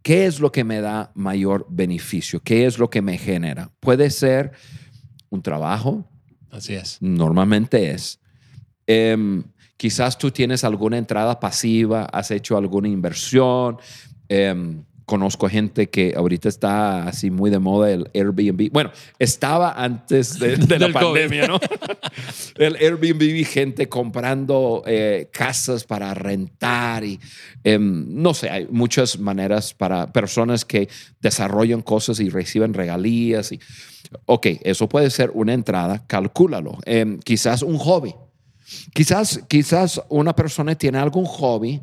¿qué 0.03 0.27
es 0.27 0.41
lo 0.41 0.51
que 0.53 0.65
me 0.65 0.81
da 0.81 1.11
mayor 1.15 1.67
beneficio? 1.69 2.41
¿Qué 2.41 2.65
es 2.67 2.79
lo 2.79 2.89
que 2.89 3.03
me 3.03 3.19
genera? 3.19 3.71
Puede 3.81 4.11
ser 4.11 4.53
un 5.29 5.43
trabajo, 5.43 6.09
Así 6.51 6.75
es. 6.75 6.99
normalmente 7.01 7.91
es. 7.91 8.21
Em, 8.87 9.43
quizás 9.77 10.17
tú 10.17 10.31
tienes 10.31 10.65
alguna 10.65 10.97
entrada 10.97 11.39
pasiva, 11.39 12.05
has 12.05 12.31
hecho 12.31 12.57
alguna 12.57 12.89
inversión. 12.89 13.77
Em, 14.29 14.85
conozco 15.09 15.49
gente 15.49 15.89
que 15.89 16.13
ahorita 16.15 16.51
está 16.51 17.09
así 17.09 17.31
muy 17.31 17.51
de 17.51 17.59
moda 17.59 17.91
el 17.91 18.11
Airbnb. 18.13 18.71
Bueno, 18.71 18.93
estaba 19.19 19.73
antes 19.73 20.39
de, 20.39 20.59
de 20.59 20.79
la 20.79 20.93
pandemia, 20.93 21.49
¿no? 21.49 21.59
el 22.57 22.77
Airbnb 22.77 23.23
y 23.23 23.45
gente 23.45 23.89
comprando 23.89 24.83
eh, 24.87 25.31
casas 25.33 25.85
para 25.85 26.13
rentar 26.13 27.05
y 27.05 27.19
em, 27.65 28.05
no 28.23 28.35
sé, 28.35 28.51
hay 28.51 28.69
muchas 28.71 29.19
maneras 29.19 29.73
para 29.73 30.13
personas 30.13 30.67
que 30.67 30.91
desarrollan 31.23 31.81
cosas 31.81 32.21
y 32.21 32.29
reciben 32.29 32.75
regalías. 32.75 33.51
Y, 33.51 33.61
ok, 34.27 34.47
eso 34.61 34.91
puede 34.91 35.09
ser 35.09 35.31
una 35.33 35.55
entrada, 35.55 36.07
calcúlalo. 36.07 36.77
Em, 36.85 37.19
quizás 37.21 37.63
un 37.63 37.79
hobby. 37.79 38.15
Quizás, 38.93 39.41
quizás 39.49 40.03
una 40.11 40.37
persona 40.37 40.75
tiene 40.75 40.99
algún 40.99 41.25
hobby 41.25 41.81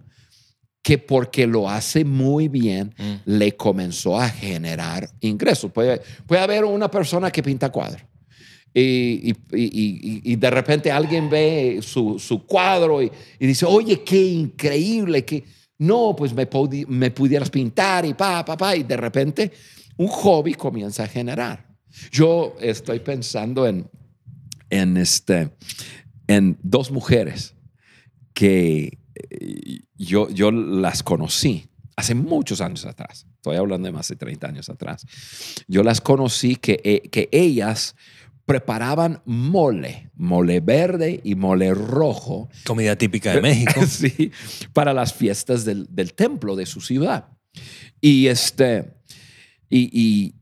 que 0.85 0.99
porque 0.99 1.47
lo 1.47 1.67
hace 1.67 2.05
muy 2.05 2.47
bien 2.47 2.93
Mm. 2.95 3.13
le 3.25 3.57
comenzó 3.57 4.19
a 4.19 4.29
generar 4.29 5.09
ingresos. 5.19 5.71
Puede, 5.71 5.99
puede 6.27 6.43
haber 6.43 6.63
una 6.63 6.91
persona 6.91 7.31
que 7.31 7.41
pinta 7.41 7.71
cuadros 7.71 8.03
y, 8.71 9.31
y- 9.31 9.35
y- 9.51 10.21
y- 10.31 10.35
de 10.35 10.49
repente 10.51 10.91
alguien 10.91 11.27
ve 11.27 11.79
su, 11.81 12.19
su 12.19 12.45
cuadro 12.45 13.01
y, 13.01 13.11
dice, 13.39 13.65
oye, 13.65 14.03
qué 14.03 14.21
increíble, 14.27 15.25
que 15.25 15.43
no, 15.79 16.13
pues 16.15 16.35
me, 16.35 16.47
pudi- 16.47 16.85
me 16.85 17.09
pudieras 17.09 17.49
pintar 17.49 18.05
y 18.05 18.13
pa, 18.13 18.45
pa, 18.45 18.55
pa, 18.55 18.75
y 18.75 18.83
de 18.83 18.97
repente 18.97 19.51
un 19.97 20.07
hobby 20.07 20.53
comienza 20.53 21.05
a 21.05 21.07
generar. 21.07 21.65
Yo 22.11 22.55
estoy 22.61 22.99
pensando 22.99 23.65
en, 23.65 23.89
en, 24.69 24.97
este, 24.97 25.49
en 26.27 26.57
dos 26.61 26.91
mujeres 26.91 27.55
que 28.35 28.99
yo, 29.97 30.29
yo 30.29 30.51
las 30.51 31.03
conocí 31.03 31.69
hace 31.95 32.15
muchos 32.15 32.61
años 32.61 32.85
atrás. 32.85 33.25
estoy 33.35 33.57
hablando 33.57 33.85
de 33.87 33.91
más 33.91 34.07
de 34.07 34.15
30 34.15 34.47
años 34.47 34.69
atrás, 34.69 35.05
yo 35.67 35.83
las 35.83 36.01
conocí 36.01 36.55
que, 36.55 36.81
eh, 36.83 37.09
que 37.09 37.29
ellas 37.31 37.95
preparaban 38.45 39.21
mole, 39.25 40.11
mole 40.15 40.59
verde 40.59 41.19
y 41.23 41.35
mole 41.35 41.73
rojo. 41.73 42.49
Comida 42.65 42.95
típica 42.95 43.33
de 43.33 43.41
México. 43.41 43.85
sí, 43.87 44.31
para 44.73 44.93
las 44.93 45.13
fiestas 45.13 45.65
del, 45.65 45.87
del 45.89 46.13
templo 46.13 46.55
de 46.55 46.65
su 46.65 46.81
ciudad. 46.81 47.29
Y 48.01 48.27
este, 48.27 48.93
y, 49.69 49.89
y, 49.91 50.35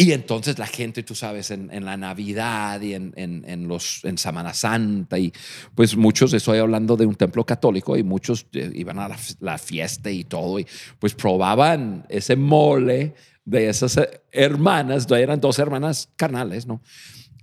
y 0.00 0.12
entonces 0.12 0.60
la 0.60 0.68
gente, 0.68 1.02
tú 1.02 1.16
sabes, 1.16 1.50
en, 1.50 1.72
en 1.72 1.84
la 1.84 1.96
Navidad 1.96 2.80
y 2.80 2.94
en, 2.94 3.12
en, 3.16 3.44
en, 3.48 3.66
los, 3.66 4.04
en 4.04 4.16
Semana 4.16 4.54
Santa, 4.54 5.18
y 5.18 5.32
pues 5.74 5.96
muchos, 5.96 6.32
estoy 6.32 6.58
hablando 6.60 6.96
de 6.96 7.04
un 7.04 7.16
templo 7.16 7.44
católico, 7.44 7.96
y 7.96 8.04
muchos 8.04 8.46
eh, 8.52 8.70
iban 8.76 9.00
a 9.00 9.08
la, 9.08 9.18
la 9.40 9.58
fiesta 9.58 10.08
y 10.08 10.22
todo, 10.22 10.60
y 10.60 10.68
pues 11.00 11.14
probaban 11.16 12.06
ese 12.08 12.36
mole 12.36 13.16
de 13.44 13.68
esas 13.68 13.96
eh, 13.96 14.22
hermanas, 14.30 15.10
eran 15.10 15.40
dos 15.40 15.58
hermanas 15.58 16.08
carnales, 16.14 16.64
¿no? 16.64 16.80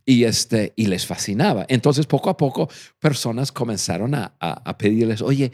Y, 0.05 0.23
este, 0.23 0.71
y 0.77 0.85
les 0.85 1.05
fascinaba. 1.05 1.65
Entonces, 1.67 2.05
poco 2.05 2.29
a 2.29 2.37
poco, 2.37 2.69
personas 3.01 3.51
comenzaron 3.51 4.15
a, 4.15 4.33
a, 4.39 4.61
a 4.63 4.77
pedirles, 4.77 5.21
oye, 5.21 5.51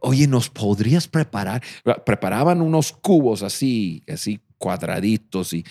oye, 0.00 0.26
¿nos 0.26 0.50
podrías 0.50 1.06
preparar? 1.06 1.62
Preparaban 2.04 2.60
unos 2.60 2.90
cubos 2.90 3.44
así, 3.44 4.02
así 4.08 4.40
cuadraditos 4.58 5.52
y 5.52 5.64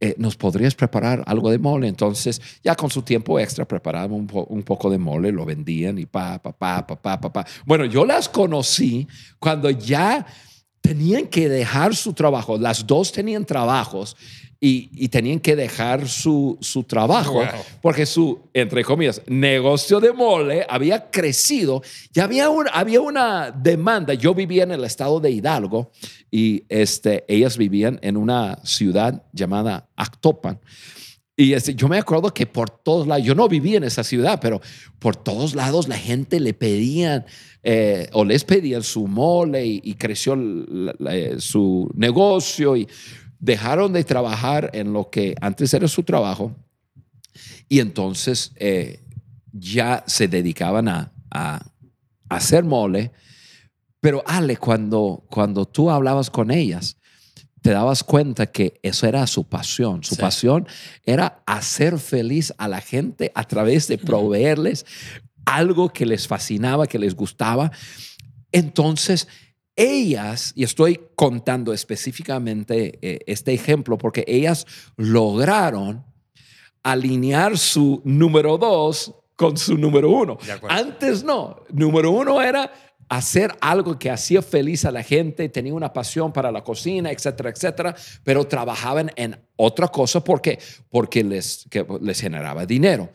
eh, 0.00 0.14
¿nos 0.18 0.36
podrías 0.36 0.74
preparar 0.74 1.22
algo 1.26 1.50
de 1.50 1.58
mole? 1.58 1.88
Entonces, 1.88 2.40
ya 2.62 2.74
con 2.74 2.90
su 2.90 3.02
tiempo 3.02 3.38
extra 3.38 3.64
preparaban 3.64 4.12
un, 4.12 4.28
un, 4.48 4.62
poco 4.62 4.90
de 4.90 4.98
mole, 4.98 5.32
lo 5.32 5.44
vendían 5.44 5.98
y 5.98 6.06
pa, 6.06 6.38
pa, 6.38 6.52
pa, 6.52 6.86
pa, 6.86 7.20
pa, 7.20 7.32
pa. 7.32 7.46
Bueno, 7.64 7.84
yo 7.84 8.04
las 8.04 8.28
conocí 8.28 9.06
cuando 9.38 9.70
ya 9.70 10.26
tenían 10.80 11.28
que 11.28 11.48
dejar 11.48 11.96
su 11.96 12.12
trabajo. 12.12 12.58
Las 12.58 12.86
dos 12.86 13.10
tenían 13.10 13.46
trabajos 13.46 14.16
y, 14.66 14.88
y, 14.94 15.08
tenían 15.08 15.40
que 15.40 15.56
dejar 15.56 16.08
su, 16.08 16.56
su 16.62 16.84
trabajo 16.84 17.34
wow. 17.34 17.44
porque 17.82 18.06
su, 18.06 18.38
entre 18.54 18.82
comillas, 18.82 19.20
negocio 19.26 20.00
de 20.00 20.10
mole 20.10 20.64
había 20.70 21.10
crecido 21.10 21.82
y 22.14 22.20
había, 22.20 22.48
un, 22.48 22.66
había 22.72 23.02
una 23.02 23.50
demanda. 23.50 24.14
Yo 24.14 24.34
vivía 24.34 24.62
en 24.62 24.72
el 24.72 24.84
estado 24.84 25.20
de 25.20 25.30
Hidalgo 25.30 25.90
y 26.30 26.64
este, 26.70 27.26
ellas 27.28 27.58
vivían 27.58 27.98
en 28.00 28.16
una 28.16 28.58
ciudad 28.64 29.22
llamada 29.34 29.90
Actopan. 29.96 30.58
Y 31.36 31.52
este, 31.52 31.74
yo 31.74 31.86
me 31.86 31.98
acuerdo 31.98 32.32
que 32.32 32.46
por 32.46 32.70
todos 32.70 33.06
lados, 33.06 33.22
yo 33.22 33.34
no 33.34 33.46
vivía 33.48 33.76
en 33.76 33.84
esa 33.84 34.02
ciudad, 34.02 34.38
pero 34.40 34.62
por 34.98 35.14
todos 35.14 35.54
lados 35.54 35.88
la 35.88 35.98
gente 35.98 36.40
le 36.40 36.54
pedían 36.54 37.26
eh, 37.64 38.08
o 38.12 38.24
les 38.24 38.44
pedían 38.44 38.82
su 38.82 39.08
mole 39.08 39.66
y, 39.66 39.80
y 39.84 39.94
creció 39.96 40.36
la, 40.36 40.94
la, 40.98 41.38
su 41.38 41.90
negocio 41.94 42.78
y 42.78 42.88
dejaron 43.44 43.92
de 43.92 44.04
trabajar 44.04 44.70
en 44.72 44.94
lo 44.94 45.10
que 45.10 45.34
antes 45.40 45.74
era 45.74 45.86
su 45.86 46.02
trabajo 46.02 46.56
y 47.68 47.80
entonces 47.80 48.52
eh, 48.56 49.00
ya 49.52 50.02
se 50.06 50.28
dedicaban 50.28 50.88
a, 50.88 51.12
a, 51.30 51.56
a, 52.28 52.36
hacer 52.36 52.64
mole. 52.64 53.12
Pero 54.00 54.22
Ale, 54.26 54.56
cuando, 54.56 55.24
cuando 55.30 55.66
tú 55.66 55.90
hablabas 55.90 56.30
con 56.30 56.50
ellas, 56.50 56.96
te 57.60 57.70
dabas 57.70 58.02
cuenta 58.02 58.46
que 58.46 58.80
eso 58.82 59.06
era 59.06 59.26
su 59.26 59.44
pasión. 59.44 60.02
Su 60.04 60.14
sí. 60.14 60.20
pasión 60.22 60.66
era 61.04 61.42
hacer 61.44 61.98
feliz 61.98 62.54
a 62.56 62.66
la 62.66 62.80
gente 62.80 63.30
a 63.34 63.44
través 63.44 63.88
de 63.88 63.98
proveerles 63.98 64.86
algo 65.44 65.90
que 65.90 66.06
les 66.06 66.26
fascinaba, 66.26 66.86
que 66.86 66.98
les 66.98 67.14
gustaba. 67.14 67.72
Entonces, 68.52 69.28
ellas, 69.76 70.52
y 70.54 70.64
estoy 70.64 71.00
contando 71.16 71.72
específicamente 71.72 72.98
eh, 73.02 73.20
este 73.26 73.52
ejemplo 73.52 73.98
porque 73.98 74.24
ellas 74.26 74.66
lograron 74.96 76.04
alinear 76.82 77.58
su 77.58 78.00
número 78.04 78.58
dos 78.58 79.14
con 79.36 79.56
su 79.56 79.76
número 79.76 80.10
uno. 80.10 80.38
Antes 80.68 81.24
no, 81.24 81.64
número 81.70 82.10
uno 82.10 82.40
era 82.40 82.72
hacer 83.08 83.52
algo 83.60 83.98
que 83.98 84.10
hacía 84.10 84.42
feliz 84.42 84.84
a 84.84 84.90
la 84.90 85.02
gente, 85.02 85.48
tenía 85.48 85.74
una 85.74 85.92
pasión 85.92 86.32
para 86.32 86.50
la 86.50 86.62
cocina, 86.62 87.10
etcétera, 87.10 87.50
etcétera, 87.50 87.94
pero 88.22 88.46
trabajaban 88.46 89.10
en 89.16 89.38
otra 89.56 89.88
cosa 89.88 90.22
porque, 90.22 90.58
porque 90.88 91.24
les, 91.24 91.66
que 91.70 91.84
les 92.00 92.20
generaba 92.20 92.64
dinero 92.64 93.10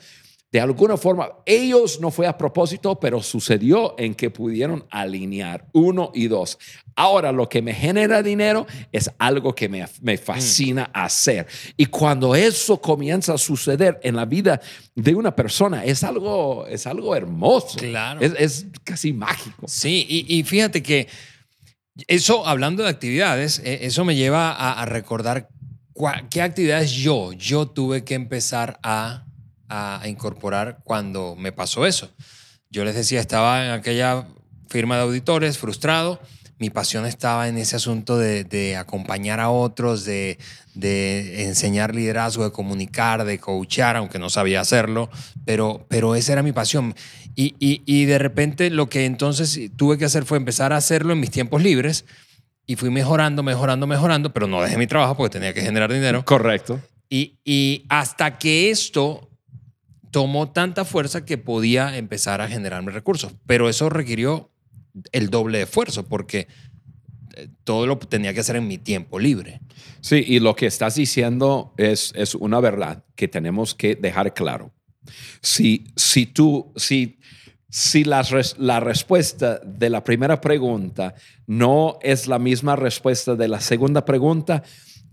de 0.51 0.59
alguna 0.59 0.97
forma, 0.97 1.29
ellos 1.45 1.99
no 2.01 2.09
fue 2.09 2.25
a 2.25 2.35
propósito, 2.35 2.99
pero 2.99 3.21
sucedió 3.21 3.93
en 3.99 4.15
que 4.15 4.31
pudieron 4.31 4.83
alinear 4.89 5.67
uno 5.73 6.11
y 6.15 6.27
dos. 6.27 6.57
Ahora, 6.95 7.31
lo 7.31 7.47
que 7.47 7.61
me 7.61 7.71
genera 7.71 8.23
dinero 8.23 8.65
es 8.91 9.11
algo 9.19 9.53
que 9.53 9.69
me, 9.69 9.85
me 10.01 10.17
fascina 10.17 10.85
mm. 10.85 10.97
hacer. 10.97 11.47
Y 11.77 11.85
cuando 11.85 12.33
eso 12.33 12.81
comienza 12.81 13.35
a 13.35 13.37
suceder 13.37 13.99
en 14.01 14.15
la 14.15 14.25
vida 14.25 14.59
de 14.95 15.13
una 15.13 15.35
persona, 15.35 15.85
es 15.85 16.03
algo, 16.03 16.65
es 16.65 16.87
algo 16.87 17.15
hermoso. 17.15 17.77
Claro. 17.77 18.19
Es, 18.19 18.33
es 18.39 18.65
casi 18.83 19.13
mágico. 19.13 19.67
Sí, 19.67 20.07
y, 20.09 20.35
y, 20.35 20.43
fíjate 20.43 20.81
que 20.81 21.07
eso, 22.07 22.47
hablando 22.47 22.81
de 22.81 22.89
actividades, 22.89 23.61
e, 23.63 23.85
eso 23.85 24.03
me 24.03 24.15
lleva 24.15 24.51
a, 24.51 24.81
a 24.81 24.85
recordar 24.87 25.47
qué 26.31 26.41
actividades 26.41 26.91
yo, 26.91 27.33
yo 27.33 27.67
tuve 27.67 28.03
que 28.03 28.15
empezar 28.15 28.79
a 28.81 29.28
a, 29.69 30.01
incorporar 30.05 30.79
cuando 30.83 31.35
me 31.37 31.51
pasó 31.51 31.85
eso. 31.85 32.09
Yo 32.69 32.83
les 32.83 32.95
decía, 32.95 33.19
estaba 33.19 33.65
en 33.65 33.71
aquella 33.71 34.27
firma 34.67 34.97
de 34.97 35.03
auditores 35.03 35.57
frustrado. 35.57 36.19
Mi 36.57 36.69
pasión 36.69 37.05
estaba 37.05 37.47
en 37.47 37.57
ese 37.57 37.77
asunto 37.77 38.17
de, 38.17 38.43
de 38.43 38.75
acompañar 38.75 39.39
a 39.39 39.49
otros, 39.49 40.03
de, 40.03 40.37
de, 40.73 41.45
enseñar 41.45 41.95
liderazgo, 41.95 42.43
de 42.43 42.51
comunicar, 42.51 43.23
de 43.23 43.39
coachar, 43.39 43.95
aunque 43.95 44.19
no 44.19 44.29
sabía 44.29 44.59
hacerlo, 44.59 45.09
pero, 45.45 45.85
pero 45.87 46.15
esa 46.15 46.33
era 46.33 46.43
mi 46.43 46.51
pasión. 46.51 46.95
Y, 47.35 47.55
y, 47.59 47.81
y 47.85 48.05
de 48.05 48.17
repente 48.17 48.69
lo 48.69 48.89
que 48.89 49.05
entonces 49.05 49.57
tuve 49.77 49.97
que 49.97 50.05
hacer 50.05 50.25
fue 50.25 50.37
empezar 50.37 50.73
a 50.73 50.77
hacerlo 50.77 51.13
en 51.13 51.21
mis 51.21 51.31
tiempos 51.31 51.63
libres 51.63 52.05
y 52.65 52.75
fui 52.75 52.89
mejorando, 52.89 53.41
mejorando, 53.41 53.87
mejorando, 53.87 54.33
pero 54.33 54.47
no 54.47 54.61
dejé 54.61 54.77
mi 54.77 54.85
trabajo 54.85 55.15
porque 55.15 55.39
tenía 55.39 55.53
que 55.53 55.61
generar 55.61 55.91
dinero. 55.91 56.23
Correcto. 56.25 56.81
Y, 57.09 57.39
y 57.43 57.85
hasta 57.89 58.37
que 58.37 58.69
esto 58.69 59.28
tomó 60.11 60.51
tanta 60.51 60.85
fuerza 60.85 61.25
que 61.25 61.37
podía 61.37 61.97
empezar 61.97 62.41
a 62.41 62.47
generarme 62.47 62.91
recursos. 62.91 63.33
Pero 63.45 63.69
eso 63.69 63.89
requirió 63.89 64.51
el 65.11 65.29
doble 65.29 65.59
de 65.59 65.63
esfuerzo 65.65 66.07
porque 66.07 66.47
eh, 67.35 67.49
todo 67.63 67.85
lo 67.85 67.97
tenía 67.97 68.33
que 68.33 68.39
hacer 68.39 68.55
en 68.55 68.67
mi 68.67 68.77
tiempo 68.77 69.19
libre. 69.19 69.61
Sí, 70.01 70.23
y 70.25 70.39
lo 70.39 70.55
que 70.55 70.65
estás 70.65 70.95
diciendo 70.95 71.73
es, 71.77 72.11
es 72.15 72.35
una 72.35 72.59
verdad 72.59 73.03
que 73.15 73.27
tenemos 73.27 73.75
que 73.75 73.95
dejar 73.95 74.33
claro. 74.33 74.71
Si, 75.41 75.85
si 75.95 76.25
tú, 76.25 76.71
si, 76.75 77.19
si 77.69 78.03
la, 78.03 78.25
la 78.57 78.79
respuesta 78.79 79.59
de 79.59 79.89
la 79.89 80.03
primera 80.03 80.41
pregunta 80.41 81.15
no 81.47 81.97
es 82.01 82.27
la 82.27 82.39
misma 82.39 82.75
respuesta 82.75 83.35
de 83.35 83.47
la 83.47 83.59
segunda 83.59 84.05
pregunta, 84.05 84.63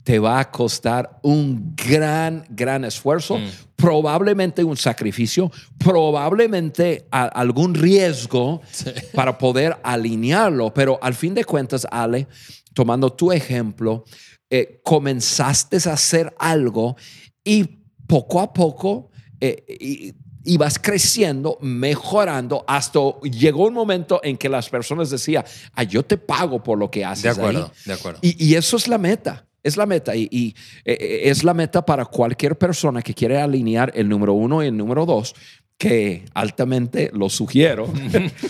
te 0.06 0.20
va 0.20 0.38
a 0.38 0.52
costar 0.52 1.18
un 1.22 1.74
gran, 1.74 2.46
gran 2.48 2.84
esfuerzo, 2.84 3.38
mm. 3.38 3.48
probablemente 3.74 4.62
un 4.62 4.76
sacrificio, 4.76 5.50
probablemente 5.78 7.08
a, 7.10 7.24
algún 7.24 7.74
riesgo 7.74 8.60
sí. 8.70 8.92
para 9.14 9.36
poder 9.36 9.76
alinearlo. 9.82 10.72
Pero 10.72 10.96
al 11.02 11.14
fin 11.14 11.34
de 11.34 11.44
cuentas, 11.44 11.88
Ale, 11.90 12.28
tomando 12.72 13.12
tu 13.14 13.32
ejemplo, 13.32 14.04
eh, 14.48 14.80
comenzaste 14.84 15.76
a 15.88 15.94
hacer 15.94 16.32
algo 16.38 16.94
y 17.42 17.64
poco 18.06 18.40
a 18.40 18.52
poco 18.52 19.10
eh, 19.40 19.64
y, 19.68 20.14
ibas 20.44 20.78
creciendo, 20.78 21.58
mejorando, 21.60 22.64
hasta 22.68 23.00
llegó 23.24 23.66
un 23.66 23.74
momento 23.74 24.20
en 24.22 24.36
que 24.36 24.48
las 24.48 24.68
personas 24.68 25.10
decían, 25.10 25.44
ah, 25.74 25.82
yo 25.82 26.04
te 26.04 26.16
pago 26.16 26.62
por 26.62 26.78
lo 26.78 26.92
que 26.92 27.04
haces. 27.04 27.24
De 27.24 27.30
acuerdo, 27.30 27.64
ahí. 27.64 27.82
de 27.86 27.92
acuerdo. 27.92 28.20
Y, 28.22 28.50
y 28.50 28.54
eso 28.54 28.76
es 28.76 28.86
la 28.86 28.98
meta. 28.98 29.46
Es 29.66 29.76
la 29.76 29.84
meta 29.84 30.14
y, 30.14 30.28
y, 30.30 30.54
eh, 30.84 31.22
es 31.24 31.42
la 31.42 31.52
meta 31.52 31.84
para 31.84 32.04
cualquier 32.04 32.56
persona 32.56 33.02
que 33.02 33.12
quiere 33.14 33.40
alinear 33.40 33.90
el 33.96 34.08
número 34.08 34.32
uno 34.32 34.62
y 34.62 34.68
el 34.68 34.76
número 34.76 35.04
dos, 35.04 35.34
que 35.76 36.24
altamente 36.34 37.10
lo 37.12 37.28
sugiero, 37.28 37.92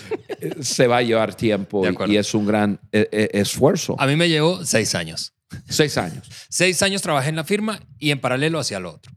se 0.61 0.87
va 0.87 0.99
a 0.99 1.03
llevar 1.03 1.35
tiempo 1.35 1.83
y 2.07 2.19
es 2.19 2.35
un 2.35 2.47
gran 2.47 2.79
eh, 2.93 3.09
eh, 3.11 3.31
esfuerzo. 3.33 3.97
A 3.99 4.07
mí 4.07 4.15
me 4.15 4.29
llevó 4.29 4.63
seis 4.67 4.95
años. 4.95 5.33
Seis 5.67 5.97
años. 5.97 6.29
seis 6.51 6.83
años 6.83 7.01
trabajé 7.01 7.31
en 7.31 7.37
la 7.37 7.45
firma 7.45 7.81
y 7.99 8.11
en 8.11 8.21
paralelo 8.21 8.59
hacía 8.59 8.79
lo 8.79 8.93
otro. 8.93 9.11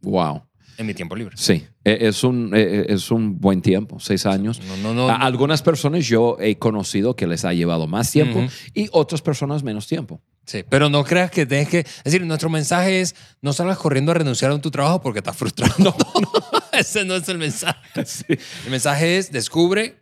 Wow. 0.00 0.44
En 0.78 0.86
mi 0.86 0.94
tiempo 0.94 1.14
libre. 1.14 1.36
Sí, 1.36 1.66
es 1.84 2.24
un, 2.24 2.52
es 2.54 3.10
un 3.10 3.38
buen 3.38 3.60
tiempo, 3.60 4.00
seis 4.00 4.24
años. 4.24 4.58
No, 4.62 4.76
no, 4.78 4.94
no, 4.94 5.10
a 5.10 5.16
algunas 5.16 5.60
personas 5.60 6.06
yo 6.06 6.38
he 6.40 6.56
conocido 6.56 7.14
que 7.14 7.26
les 7.26 7.44
ha 7.44 7.52
llevado 7.52 7.86
más 7.86 8.10
tiempo 8.10 8.38
uh 8.38 8.42
-huh. 8.44 8.70
y 8.72 8.88
otras 8.92 9.20
personas 9.20 9.62
menos 9.62 9.86
tiempo. 9.86 10.22
Sí, 10.44 10.64
pero 10.68 10.88
no 10.90 11.04
creas 11.04 11.30
que 11.30 11.46
tienes 11.46 11.68
que. 11.68 11.78
Es 11.80 12.04
decir, 12.04 12.24
nuestro 12.26 12.50
mensaje 12.50 13.00
es: 13.00 13.14
no 13.40 13.52
salgas 13.52 13.78
corriendo 13.78 14.10
a 14.12 14.14
renunciar 14.14 14.50
a 14.50 14.60
tu 14.60 14.70
trabajo 14.70 15.00
porque 15.00 15.20
estás 15.20 15.36
frustrado. 15.36 15.72
No, 15.78 15.94
no, 16.20 16.62
ese 16.72 17.04
no 17.04 17.14
es 17.16 17.28
el 17.28 17.38
mensaje. 17.38 17.78
Sí. 18.04 18.24
El 18.64 18.70
mensaje 18.70 19.18
es: 19.18 19.30
descubre 19.30 19.96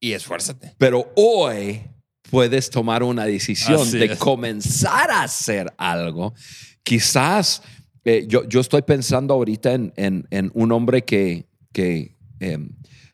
y 0.00 0.12
esfuérzate. 0.12 0.74
Pero 0.78 1.12
hoy 1.16 1.82
puedes 2.30 2.70
tomar 2.70 3.02
una 3.04 3.24
decisión 3.24 3.80
Así 3.82 3.98
de 3.98 4.06
es. 4.06 4.18
comenzar 4.18 5.10
a 5.10 5.22
hacer 5.22 5.72
algo. 5.78 6.34
Quizás 6.82 7.62
eh, 8.04 8.24
yo, 8.28 8.44
yo 8.48 8.60
estoy 8.60 8.82
pensando 8.82 9.32
ahorita 9.34 9.72
en, 9.72 9.92
en- 9.96 10.26
en 10.30 10.50
un 10.54 10.72
hombre 10.72 11.04
que, 11.04 11.46
que 11.72 12.16
em, 12.40 12.68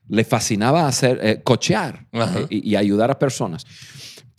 le 0.08 0.24
fascinaba 0.24 0.88
hacer, 0.88 1.20
eh, 1.22 1.40
cochear 1.44 2.06
eh, 2.12 2.46
y, 2.50 2.70
y 2.70 2.76
ayudar 2.76 3.10
a 3.12 3.18
personas, 3.18 3.64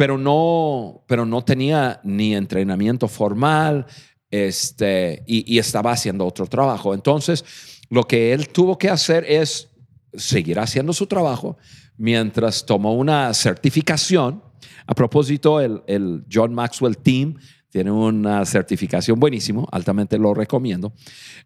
pero 0.01 0.17
no, 0.17 1.03
pero 1.05 1.27
no 1.27 1.43
tenía 1.43 2.01
ni 2.03 2.33
entrenamiento 2.33 3.07
formal 3.07 3.85
este, 4.31 5.23
y, 5.27 5.59
estaba 5.59 5.91
haciendo 5.91 6.25
otro 6.25 6.47
trabajo. 6.47 6.95
Entonces, 6.95 7.45
lo 7.87 8.05
que 8.05 8.33
él 8.33 8.49
tuvo 8.49 8.79
que 8.79 8.89
hacer 8.89 9.23
es 9.29 9.69
seguir 10.15 10.57
haciendo 10.57 10.91
su 10.91 11.05
trabajo 11.05 11.55
mientras 11.97 12.65
tomó 12.65 12.95
una 12.95 13.31
certificación. 13.35 14.41
A 14.87 14.95
propósito, 14.95 15.61
el, 15.61 15.83
el 15.85 16.25
John 16.33 16.55
Maxwell 16.55 16.97
Team 16.97 17.37
tiene 17.71 17.89
una 17.89 18.45
certificación 18.45 19.19
buenísimo, 19.19 19.67
altamente 19.71 20.17
lo 20.17 20.33
recomiendo. 20.33 20.91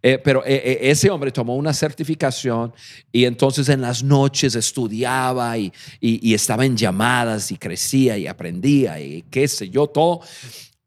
Eh, 0.02 0.18
pero 0.24 0.44
eh, 0.46 0.56
eh, 0.66 0.78
ese 0.90 1.10
hombre 1.10 1.32
tomó 1.32 1.56
una 1.56 1.74
certificación 1.74 2.74
y 3.12 3.26
entonces 3.26 3.70
en 3.70 3.82
las 3.82 4.04
noches 4.04 4.56
estudiaba 4.56 5.58
y, 5.58 5.72
y- 6.02 6.28
y 6.30 6.34
estaba 6.34 6.66
en 6.66 6.76
llamadas 6.76 7.52
y 7.52 7.58
crecía 7.58 8.18
y 8.18 8.26
aprendía 8.28 9.00
y 9.00 9.24
qué 9.30 9.48
sé 9.48 9.70
yo, 9.70 9.88
todo, 9.88 10.22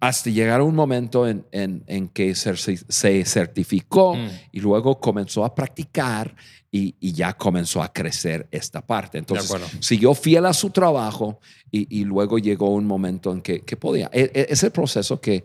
hasta 0.01 0.31
llegar 0.31 0.61
a 0.61 0.65
un 0.65 0.75
momento 0.75 1.27
en, 1.27 1.45
en- 1.51 1.83
en 1.89 2.09
que 2.09 2.35
se, 2.35 2.55
se 2.57 3.25
certificó 3.25 4.15
Mm. 4.15 4.29
y 4.53 4.61
luego 4.61 5.01
comenzó 5.01 5.45
a 5.45 5.55
practicar 5.55 6.37
y, 6.71 6.95
y 7.01 7.13
ya 7.13 7.33
comenzó 7.33 7.83
a 7.83 7.93
crecer 7.93 8.47
esta 8.51 8.81
parte. 8.87 9.19
Entonces, 9.19 9.51
siguió 9.81 10.15
fiel 10.15 10.47
a 10.47 10.53
su 10.53 10.71
trabajo 10.71 11.41
y, 11.73 12.01
y 12.01 12.05
luego 12.05 12.39
llegó 12.39 12.69
un 12.75 12.87
momento 12.87 13.33
en 13.33 13.41
que, 13.41 13.61
que 13.63 13.77
podía. 13.77 14.09
E- 14.13 14.31
e- 14.35 14.47
Es 14.51 14.63
el 14.63 14.71
proceso 14.71 15.21
que, 15.21 15.45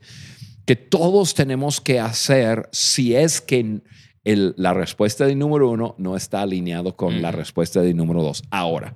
que 0.65 0.75
todos 0.75 1.33
tenemos 1.33 1.81
que 1.81 1.99
hacer 1.99 2.69
si 2.71 3.15
es 3.15 3.41
que 3.41 3.81
el- 4.25 4.53
la 4.57 4.73
respuesta 4.73 5.25
de 5.25 5.35
número 5.35 5.69
uno 5.69 5.95
no 5.97 6.15
está 6.15 6.41
alineado 6.41 6.95
con 6.95 7.21
la 7.21 7.29
Ujú. 7.29 7.37
respuesta 7.37 7.81
de 7.81 7.93
número 7.93 8.21
dos. 8.21 8.43
Ahora, 8.51 8.93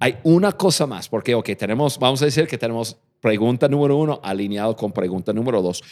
hay 0.00 0.16
una 0.24 0.52
cosa 0.52 0.86
más, 0.86 1.08
porque, 1.08 1.34
ok, 1.34 1.50
tenemos, 1.58 1.98
vamos 1.98 2.22
a 2.22 2.24
decir 2.24 2.46
que 2.46 2.58
tenemos 2.58 2.96
pregunta 3.24 3.68
número 3.68 3.96
uno 3.96 4.20
alineado 4.22 4.76
con 4.76 4.92
pregunta 4.92 5.32
número 5.32 5.62
dos, 5.62 5.82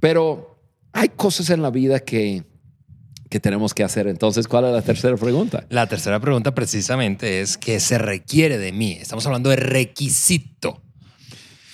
pero 0.00 0.64
hay 0.94 1.10
cosas 1.10 1.50
en 1.50 1.60
la 1.60 1.70
vida 1.70 2.00
que, 2.00 2.42
que 3.28 3.38
tenemos 3.38 3.74
que 3.74 3.84
hacer. 3.84 4.06
Entonces, 4.06 4.48
¿cuál 4.48 4.64
es 4.64 4.72
la 4.72 4.80
tercera 4.80 5.14
pregunta? 5.18 5.66
La 5.68 5.86
tercera 5.86 6.18
pregunta 6.20 6.54
precisamente 6.54 7.42
es 7.42 7.58
¿qué 7.58 7.80
se 7.80 7.98
requiere 7.98 8.56
de 8.56 8.72
mí? 8.72 8.92
Estamos 8.92 9.26
hablando 9.26 9.50
de 9.50 9.56
requisito. 9.56 10.82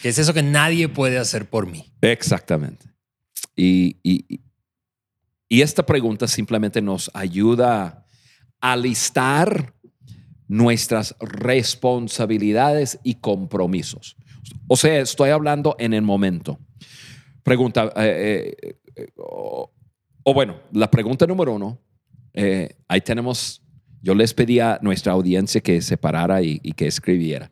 ¿Qué 0.03 0.09
es 0.09 0.19
eso 0.19 0.35
que 0.35 0.43
nadie 0.43 0.89
puede 0.89 1.19
hacer 1.19 1.49
por 1.49 1.69
mí? 1.69 1.93
Exactamente. 2.01 2.87
Y, 3.55 3.99
y- 4.03 4.41
y 5.49 5.63
esta 5.63 5.87
pregunta 5.87 6.27
simplemente 6.27 6.83
nos 6.83 7.13
ayuda 7.15 8.05
a 8.61 8.75
listar 8.75 9.76
nuestras 10.49 11.15
responsabilidades 11.21 12.99
y 13.03 13.15
compromisos. 13.15 14.17
O 14.69 14.77
sea, 14.77 15.01
estoy 15.01 15.31
hablando 15.31 15.77
en 15.79 15.93
el 15.95 16.03
momento. 16.03 16.59
Pregunta, 17.43 17.93
eh, 17.97 18.55
eh, 18.63 18.77
eh, 18.97 19.07
o, 19.17 19.71
o 20.23 20.35
bueno, 20.35 20.57
la 20.73 20.91
pregunta 20.91 21.27
número 21.27 21.55
uno, 21.55 21.81
eh, 22.35 22.77
ahí 22.89 23.01
tenemos, 23.01 23.63
yo 24.03 24.15
les 24.15 24.35
pedí 24.35 24.61
a 24.61 24.79
nuestra 24.83 25.13
audiencia 25.13 25.61
que 25.61 25.81
se 25.83 25.97
parara 25.97 26.43
y- 26.43 26.61
y 26.63 26.73
que 26.73 26.87
escribiera 26.87 27.49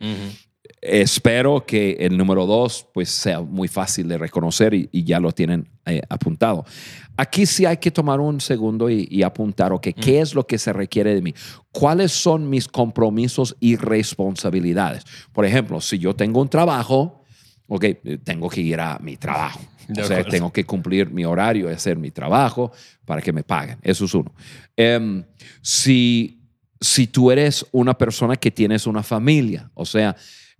espero 0.86 1.64
que 1.64 1.92
el 2.00 2.14
número 2.18 2.44
dos 2.44 2.86
pues 2.92 3.08
sea 3.08 3.40
muy 3.40 3.68
fácil 3.68 4.06
de 4.06 4.18
reconocer 4.18 4.74
y, 4.74 4.88
y 4.92 5.02
ya 5.04 5.18
lo 5.18 5.32
tienen 5.32 5.66
apuntado. 6.10 6.66
Aquí 7.16 7.46
sí 7.46 7.64
hay 7.64 7.76
que 7.76 7.90
tomar 7.90 8.20
un 8.20 8.40
segundo 8.40 8.90
y, 8.90 9.06
y 9.10 9.22
apuntar, 9.22 9.72
ok, 9.72 9.88
¿qué 10.00 10.20
es 10.20 10.34
lo 10.34 10.46
que 10.46 10.58
se 10.58 10.72
requiere 10.72 11.14
de 11.14 11.22
mí? 11.22 11.34
¿Cuáles 11.70 12.12
son 12.12 12.50
mis 12.50 12.66
compromisos 12.68 13.56
y 13.60 13.76
responsabilidades? 13.76 15.04
Por 15.32 15.44
ejemplo, 15.44 15.80
si 15.80 15.98
yo 15.98 16.14
tengo 16.14 16.40
un 16.40 16.48
trabajo, 16.48 17.24
ok, 17.68 17.84
eh, 17.84 18.18
tengo 18.22 18.48
que 18.48 18.60
ir 18.60 18.80
a 18.80 18.98
mi 19.00 19.16
trabajo. 19.16 19.60
De 19.88 20.02
o 20.02 20.06
sea, 20.06 20.16
acuerdo. 20.16 20.30
tengo 20.30 20.52
que 20.52 20.64
cumplir 20.64 21.10
mi 21.10 21.24
horario 21.24 21.68
hacer 21.68 21.96
mi 21.96 22.10
trabajo 22.10 22.72
para 23.04 23.20
que 23.20 23.32
me 23.32 23.42
paguen. 23.42 23.78
Eso 23.82 24.06
es 24.06 24.14
uno. 24.14 24.32
Em, 24.76 25.24
si, 25.60 26.40
si 26.80 27.06
tú 27.06 27.30
eres 27.30 27.66
una 27.70 27.96
persona 27.96 28.36
que 28.36 28.50
tienes 28.50 28.86
una 28.86 29.02
familia, 29.02 29.70
o 29.74 29.84
sea, 29.84 30.16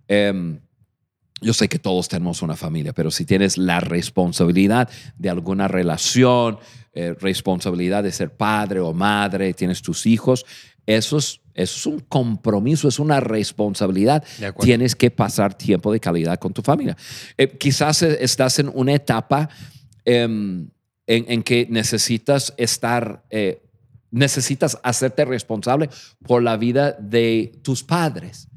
em, 0.07 0.59
yo 1.45 1.53
sé 1.53 1.69
que 1.69 1.77
todos 1.77 2.07
tenemos 2.07 2.41
una 2.41 2.55
familia, 2.55 2.91
pero 2.91 3.11
si 3.11 3.23
tienes 3.23 3.59
la 3.59 3.79
responsabilidad 3.79 4.89
de 5.15 5.29
alguna 5.29 5.67
relación, 5.67 6.57
eh, 6.93 7.13
responsabilidad 7.19 8.03
de 8.03 8.11
ser 8.11 8.35
padre 8.35 8.79
o 8.79 8.93
madre, 8.93 9.53
tienes 9.53 9.83
tus 9.83 10.07
hijos, 10.07 10.43
eso 10.87 11.19
es, 11.19 11.41
eso 11.53 11.77
es 11.77 11.85
un 11.85 11.99
compromiso, 11.99 12.87
es 12.87 12.97
una 12.97 13.19
responsabilidad. 13.19 14.23
Tienes 14.59 14.95
que 14.95 15.11
pasar 15.11 15.55
tiempo 15.55 15.93
de 15.93 15.99
calidad 15.99 16.39
con 16.39 16.51
tu 16.51 16.63
familia. 16.63 16.97
Eh, 17.37 17.55
quizás 17.59 18.01
eh, 18.01 18.17
estás 18.21 18.57
en 18.57 18.71
una 18.73 18.93
etapa 18.93 19.47
em, 20.03 20.67
en, 21.05 21.25
en 21.27 21.43
que 21.43 21.67
necesitas 21.69 22.55
estar, 22.57 23.23
eh, 23.29 23.61
necesitas 24.09 24.79
hacerte 24.81 25.25
responsable 25.25 25.91
por 26.25 26.41
la 26.41 26.57
vida 26.57 26.93
de 26.93 27.59
tus 27.61 27.83
padres 27.83 28.47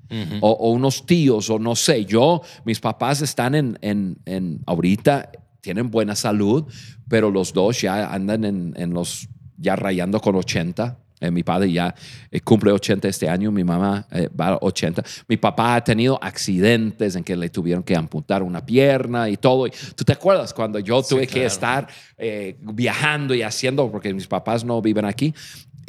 O, 0.40 0.50
o 0.50 0.70
unos 0.70 1.04
tíos, 1.04 1.50
o 1.50 1.58
no 1.58 1.76
sé. 1.76 2.04
Yo, 2.04 2.42
mis 2.64 2.80
papás 2.80 3.20
están 3.20 3.54
en, 3.54 3.78
en, 3.82 4.18
en 4.24 4.60
ahorita, 4.66 5.30
tienen 5.60 5.90
buena 5.90 6.14
salud, 6.14 6.64
pero 7.08 7.30
los 7.30 7.52
dos 7.52 7.80
ya 7.80 8.12
andan 8.12 8.44
en, 8.44 8.74
en 8.76 8.94
los, 8.94 9.28
ya 9.56 9.76
rayando 9.76 10.20
con 10.20 10.36
80. 10.36 10.98
Eh, 11.20 11.30
mi 11.32 11.42
padre 11.42 11.72
ya 11.72 11.94
eh, 12.30 12.40
cumple 12.40 12.70
80 12.70 13.08
este 13.08 13.28
año, 13.28 13.50
mi 13.50 13.64
mamá 13.64 14.06
eh, 14.12 14.28
va 14.28 14.48
a 14.48 14.58
80. 14.60 15.02
Mi 15.26 15.36
papá 15.36 15.74
ha 15.74 15.82
tenido 15.82 16.18
accidentes 16.22 17.16
en 17.16 17.24
que 17.24 17.36
le 17.36 17.48
tuvieron 17.48 17.82
que 17.82 17.96
amputar 17.96 18.42
una 18.42 18.64
pierna 18.64 19.28
y 19.28 19.36
todo. 19.36 19.66
Y 19.66 19.72
¿Tú 19.96 20.04
te 20.04 20.12
acuerdas 20.12 20.54
cuando 20.54 20.78
yo 20.78 21.02
Sí, 21.02 21.16
tuve 21.16 21.26
que 21.26 21.44
estar 21.44 21.88
eh, 22.16 22.56
viajando 22.60 23.34
y 23.34 23.42
haciendo, 23.42 23.90
porque 23.90 24.14
mis 24.14 24.28
papás 24.28 24.64
no 24.64 24.80
viven 24.80 25.04
aquí? 25.04 25.34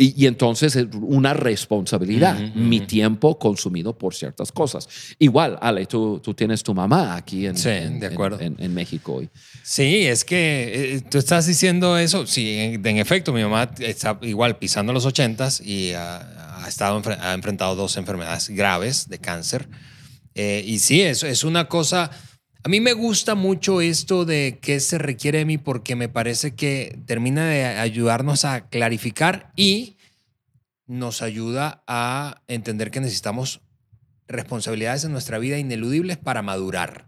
Y, 0.01 0.23
y 0.23 0.27
entonces 0.27 0.77
es 0.77 0.87
una 1.01 1.33
responsabilidad, 1.33 2.39
mi 2.55 2.79
tiempo 2.79 3.37
consumido 3.37 3.97
por 3.97 4.15
ciertas 4.15 4.49
cosas. 4.49 4.87
Igual, 5.19 5.57
Ale, 5.61 5.85
tú, 5.87 6.21
tú 6.23 6.33
tienes 6.33 6.63
tu 6.63 6.73
mamá 6.73 7.17
aquí 7.17 7.45
en, 7.45 7.57
Sí, 7.57 7.67
en- 7.67 7.99
de 7.99 8.07
en- 8.07 8.13
acuerdo. 8.13 8.39
en, 8.39 8.55
en 8.59 8.73
México 8.73 9.15
hoy. 9.15 9.29
Sí, 9.61 10.05
es 10.07 10.23
que 10.23 10.95
eh, 10.95 11.01
tú 11.01 11.17
estás 11.17 11.47
diciendo 11.47 11.97
eso. 11.97 12.25
Sí, 12.25 12.55
en, 12.57 12.85
en 12.87 12.97
efecto, 12.97 13.33
mi 13.33 13.41
mamá 13.43 13.71
está 13.79 14.17
igual 14.21 14.57
pisando 14.57 14.93
los 14.93 15.05
ochentas 15.05 15.59
y 15.59 15.91
ha, 15.91 16.63
ha 16.63 16.67
estado 16.69 17.01
ha 17.19 17.33
enfrentado 17.33 17.75
dos 17.75 17.97
enfermedades 17.97 18.47
graves 18.49 19.09
de 19.09 19.19
cáncer. 19.19 19.67
Eh, 20.33 20.63
y 20.65 20.79
sí, 20.79 21.01
eso 21.01 21.27
es 21.27 21.43
una 21.43 21.65
cosa. 21.67 22.09
A 22.63 22.69
mí 22.69 22.81
me 22.81 22.93
gusta 22.93 23.35
mucho 23.35 23.79
esto 23.79 24.25
de 24.25 24.59
qué 24.61 24.79
se 24.81 24.97
requiere 24.97 25.39
de 25.39 25.45
mí 25.45 25.57
porque 25.57 25.95
me 25.95 26.09
parece 26.09 26.55
que 26.55 26.99
termina 27.05 27.45
de 27.45 27.65
ayudarnos 27.65 28.43
a 28.43 28.67
clarificar 28.67 29.51
y 29.55 29.97
nos 30.85 31.21
ayuda 31.21 31.83
a 31.87 32.41
entender 32.47 32.91
que 32.91 32.99
necesitamos 32.99 33.61
responsabilidades 34.27 35.05
en 35.05 35.13
nuestra 35.13 35.37
vida 35.39 35.57
ineludibles 35.57 36.17
para 36.17 36.41
madurar. 36.41 37.07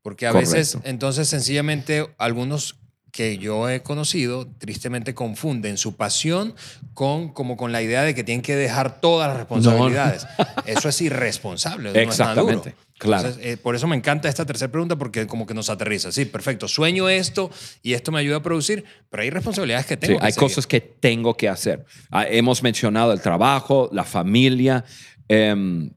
Porque 0.00 0.26
a 0.26 0.32
veces, 0.32 0.78
entonces, 0.84 1.28
sencillamente, 1.28 2.08
algunos 2.18 2.76
que 3.10 3.38
yo 3.38 3.68
he 3.68 3.82
conocido, 3.82 4.46
tristemente 4.58 5.14
confunden 5.14 5.78
su 5.78 5.94
pasión 5.94 6.54
con, 6.94 7.32
como 7.32 7.56
con 7.56 7.70
la 7.70 7.80
idea 7.80 8.02
de 8.02 8.14
que 8.14 8.24
tienen 8.24 8.42
que 8.42 8.56
dejar 8.56 9.00
todas 9.00 9.28
las 9.28 9.36
responsabilidades. 9.36 10.26
Eso 10.66 10.88
es 10.88 11.00
irresponsable. 11.00 11.92
no 11.92 12.10
es 12.10 12.18
maduro. 12.18 12.64
Claro. 13.04 13.28
Entonces, 13.28 13.52
eh, 13.52 13.56
por 13.58 13.76
eso 13.76 13.86
me 13.86 13.96
encanta 13.96 14.30
esta 14.30 14.46
tercera 14.46 14.72
pregunta, 14.72 14.96
porque 14.96 15.26
como 15.26 15.46
que 15.46 15.52
nos 15.52 15.68
aterriza. 15.68 16.10
Sí, 16.10 16.24
perfecto. 16.24 16.66
Sueño 16.68 17.08
esto 17.10 17.50
y 17.82 17.92
esto 17.92 18.10
me 18.10 18.18
ayuda 18.20 18.36
a 18.38 18.42
producir, 18.42 18.82
pero 19.10 19.22
hay 19.22 19.28
responsabilidades 19.30 19.84
que 19.84 19.96
tengo 19.98 20.14
Sí, 20.14 20.18
que 20.20 20.26
hay 20.26 20.32
seguir. 20.32 20.48
cosas 20.48 20.66
que 20.66 20.80
tengo 20.80 21.36
que 21.36 21.48
hacer. 21.48 21.84
Ah, 22.10 22.26
hemos 22.26 22.62
mencionado 22.62 23.12
el 23.12 23.20
trabajo, 23.20 23.90
la 23.92 24.04
familia, 24.04 24.84
em, 25.28 25.90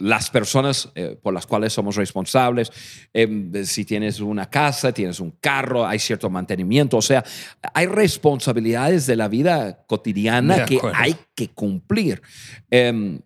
las 0.00 0.30
personas 0.30 0.88
eh, 0.94 1.16
por 1.22 1.32
las 1.34 1.46
cuales 1.46 1.72
somos 1.72 1.94
responsables. 1.96 2.72
Em, 3.12 3.52
si 3.64 3.84
tienes 3.84 4.18
una 4.18 4.48
casa, 4.48 4.92
tienes 4.92 5.20
un 5.20 5.30
carro, 5.40 5.86
hay 5.86 5.98
cierto 5.98 6.30
mantenimiento. 6.30 6.96
O 6.96 7.02
sea, 7.02 7.22
hay 7.74 7.86
responsabilidades 7.86 9.06
de 9.06 9.16
la 9.16 9.28
vida 9.28 9.84
cotidiana 9.86 10.64
que 10.64 10.80
hay 10.94 11.14
que 11.34 11.50
cumplir. 11.50 12.20
Em, 12.70 13.20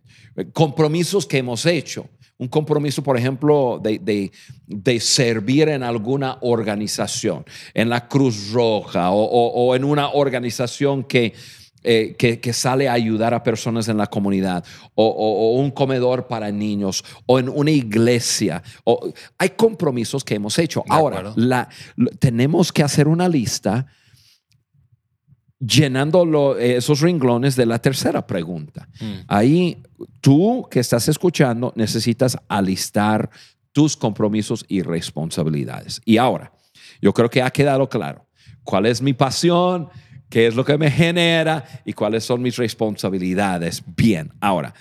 compromisos 0.53 1.27
que 1.27 1.39
hemos 1.39 1.65
hecho. 1.65 2.09
Un 2.41 2.47
compromiso, 2.49 3.03
por 3.03 3.17
ejemplo, 3.17 3.81
de, 3.83 3.99
de- 3.99 4.31
de 4.67 5.01
servir 5.01 5.69
en 5.69 5.83
alguna 5.83 6.39
organización, 6.41 7.45
en 7.75 7.89
la 7.89 8.07
Cruz 8.07 8.53
Roja 8.53 9.11
o, 9.11 9.23
o- 9.25 9.67
o 9.67 9.75
en 9.75 9.83
una 9.83 10.11
organización 10.11 11.03
que, 11.03 11.35
eh, 11.83 12.15
que, 12.17 12.39
que 12.39 12.53
sale 12.53 12.89
a 12.89 12.93
ayudar 12.93 13.35
a 13.35 13.43
personas 13.43 13.89
en 13.89 13.97
la 13.97 14.07
comunidad, 14.07 14.65
o, 14.95 15.05
o- 15.07 15.61
un 15.61 15.73
comedor 15.73 16.29
para 16.29 16.53
niños, 16.53 17.05
o 17.27 17.41
en 17.41 17.49
una 17.49 17.73
iglesia. 17.73 18.63
O, 18.85 19.13
hay 19.37 19.51
compromisos 19.51 20.23
que 20.23 20.37
hemos 20.37 20.57
hecho. 20.61 20.85
Ahora, 20.89 21.33
la- 21.35 21.69
tenemos 22.21 22.73
que 22.73 22.85
hacer 22.85 23.09
una 23.09 23.29
lista 23.29 23.87
llenando 25.61 26.25
lo- 26.25 26.59
eh, 26.59 26.77
esos 26.77 27.01
renglones 27.01 27.57
de 27.57 27.67
la 27.67 27.79
tercera 27.79 28.27
pregunta. 28.27 28.89
Mm. 29.01 29.13
Ahí 29.27 29.83
tú 30.21 30.67
que 30.71 30.81
estás 30.81 31.09
escuchando 31.09 31.73
necesitas 31.77 32.37
alistar 32.49 33.29
tus 33.73 33.97
compromisos 33.97 34.65
y 34.69 34.83
responsabilidades. 34.83 36.01
Y 36.05 36.17
ahora, 36.17 36.53
yo 37.01 37.13
creo 37.13 37.29
que 37.31 37.43
ha 37.43 37.51
quedado 37.51 37.89
claro 37.89 38.27
cuál 38.65 38.87
es 38.87 39.01
mi 39.03 39.13
pasión, 39.13 39.89
qué 40.29 40.47
es 40.47 40.55
lo 40.55 40.65
que 40.65 40.77
me 40.79 40.91
genera 40.91 41.65
y 41.85 41.93
cuáles 41.93 42.25
son 42.25 42.43
mis 42.43 42.57
responsabilidades. 42.57 43.83
Bien, 43.97 44.33
ahora, 44.41 44.75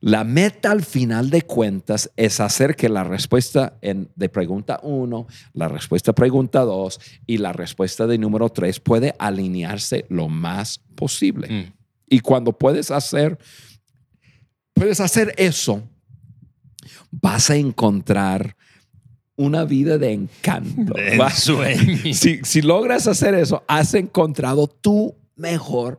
la 0.00 0.24
meta 0.24 0.70
al 0.70 0.82
final 0.84 1.30
de 1.30 1.42
cuentas 1.42 2.10
es 2.16 2.40
hacer 2.40 2.76
que 2.76 2.88
la 2.88 3.04
respuesta 3.04 3.76
en- 3.82 4.08
de 4.16 4.28
pregunta 4.28 4.80
1, 4.82 5.26
la 5.52 5.68
respuesta 5.68 6.14
pregunta 6.14 6.60
2 6.60 6.98
y 7.26 7.38
la 7.38 7.52
respuesta 7.52 8.06
de 8.06 8.18
número 8.18 8.48
3 8.48 8.80
puede 8.80 9.14
alinearse 9.18 10.06
lo 10.08 10.28
más 10.28 10.80
posible. 10.94 11.48
Mm. 11.48 11.72
Y 12.08 12.20
cuando 12.20 12.52
puedes 12.52 12.90
hacer, 12.90 13.38
puedes 14.72 15.00
hacer 15.00 15.34
eso, 15.36 15.82
vas 17.10 17.50
a 17.50 17.56
encontrar 17.56 18.56
una 19.36 19.64
vida 19.64 19.98
de 19.98 20.12
encanto. 20.12 20.94
De 20.94 21.16
si, 22.14 22.40
si 22.42 22.62
logras 22.62 23.06
hacer 23.06 23.34
eso, 23.34 23.62
has 23.68 23.94
encontrado 23.94 24.66
tu 24.66 25.14
mejor 25.36 25.98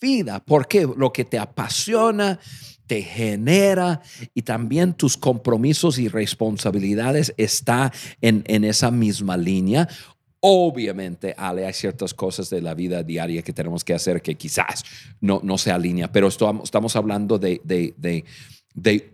vida. 0.00 0.42
Porque 0.44 0.86
lo 0.96 1.12
que 1.12 1.24
te 1.24 1.38
apasiona, 1.38 2.38
te 2.86 3.02
genera 3.02 4.00
y 4.34 4.42
también 4.42 4.94
tus 4.94 5.16
compromisos 5.16 5.98
y 5.98 6.06
responsabilidades 6.08 7.34
está 7.36 7.92
en, 8.20 8.44
en 8.46 8.64
esa 8.64 8.90
misma 8.92 9.36
línea. 9.36 9.88
Obviamente, 10.40 11.34
Ale, 11.36 11.66
hay 11.66 11.72
ciertas 11.72 12.14
cosas 12.14 12.48
de 12.50 12.60
la 12.62 12.74
vida 12.74 13.02
diaria 13.02 13.42
que 13.42 13.52
tenemos 13.52 13.82
que 13.82 13.94
hacer 13.94 14.22
que 14.22 14.36
quizás 14.36 14.84
no, 15.20 15.40
no 15.42 15.58
se 15.58 15.72
alinea, 15.72 16.12
pero 16.12 16.28
esto- 16.28 16.60
estamos 16.62 16.94
hablando 16.94 17.38
de, 17.38 17.60
de, 17.64 17.94
de, 17.96 18.24
de, 18.74 19.10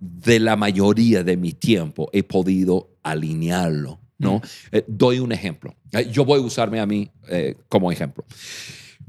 de 0.00 0.40
la 0.40 0.56
mayoría 0.56 1.22
de 1.22 1.36
mi 1.36 1.52
tiempo 1.52 2.08
he 2.12 2.24
podido 2.24 2.88
alinearlo, 3.02 4.00
¿no? 4.18 4.40
Eh, 4.70 4.84
doy 4.86 5.18
un 5.18 5.32
ejemplo. 5.32 5.74
Eh, 5.92 6.08
yo 6.10 6.24
voy 6.24 6.38
a 6.40 6.42
usarme 6.42 6.80
a 6.80 6.86
mí 6.86 7.10
eh, 7.28 7.56
como 7.68 7.90
ejemplo. 7.92 8.24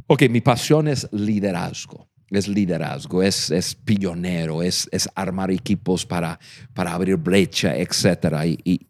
Ok, 0.07 0.23
mi 0.29 0.41
pasión 0.41 0.87
es 0.87 1.07
liderazgo. 1.11 2.07
Es 2.29 2.47
liderazgo, 2.47 3.21
es, 3.21 3.51
es 3.51 3.75
pionero, 3.75 4.63
es, 4.63 4.89
es 4.91 5.07
armar 5.13 5.51
equipos 5.51 6.03
para, 6.03 6.39
para 6.73 6.93
abrir 6.93 7.15
brecha, 7.17 7.75
etcétera. 7.75 8.47
Y, 8.47 8.57
y, 8.63 8.87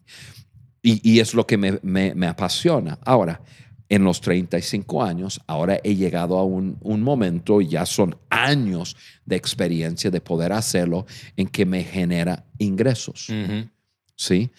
y- 0.81 1.19
es 1.19 1.33
lo 1.33 1.45
que 1.45 1.57
me, 1.57 1.77
me- 1.81 2.15
me 2.15 2.27
apasiona. 2.27 2.97
Ahora, 3.03 3.41
en 3.89 4.05
los 4.05 4.21
35 4.21 5.03
años, 5.03 5.41
ahora 5.45 5.77
he 5.83 5.93
llegado 5.95 6.37
a 6.37 6.43
un, 6.45 6.77
un 6.81 7.01
momento, 7.01 7.59
ya 7.59 7.85
son 7.85 8.15
años 8.29 8.95
de 9.25 9.35
experiencia 9.35 10.09
de 10.09 10.21
poder 10.21 10.53
hacerlo, 10.53 11.05
en 11.35 11.47
que 11.47 11.65
me 11.65 11.83
genera 11.83 12.45
ingresos. 12.59 13.27
¿sí? 14.15 14.51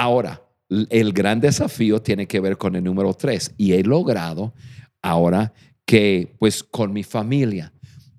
Ahora, 0.00 0.42
el 0.68 1.12
gran 1.12 1.40
desafío 1.40 2.00
tiene 2.00 2.26
que 2.26 2.40
ver 2.40 2.56
con 2.56 2.74
el 2.76 2.84
número 2.84 3.12
tres 3.14 3.52
y 3.58 3.72
he 3.72 3.82
logrado 3.82 4.54
ahora 5.02 5.52
que, 5.84 6.34
pues, 6.38 6.62
con 6.62 6.92
mi 6.92 7.02
familia, 7.02 7.72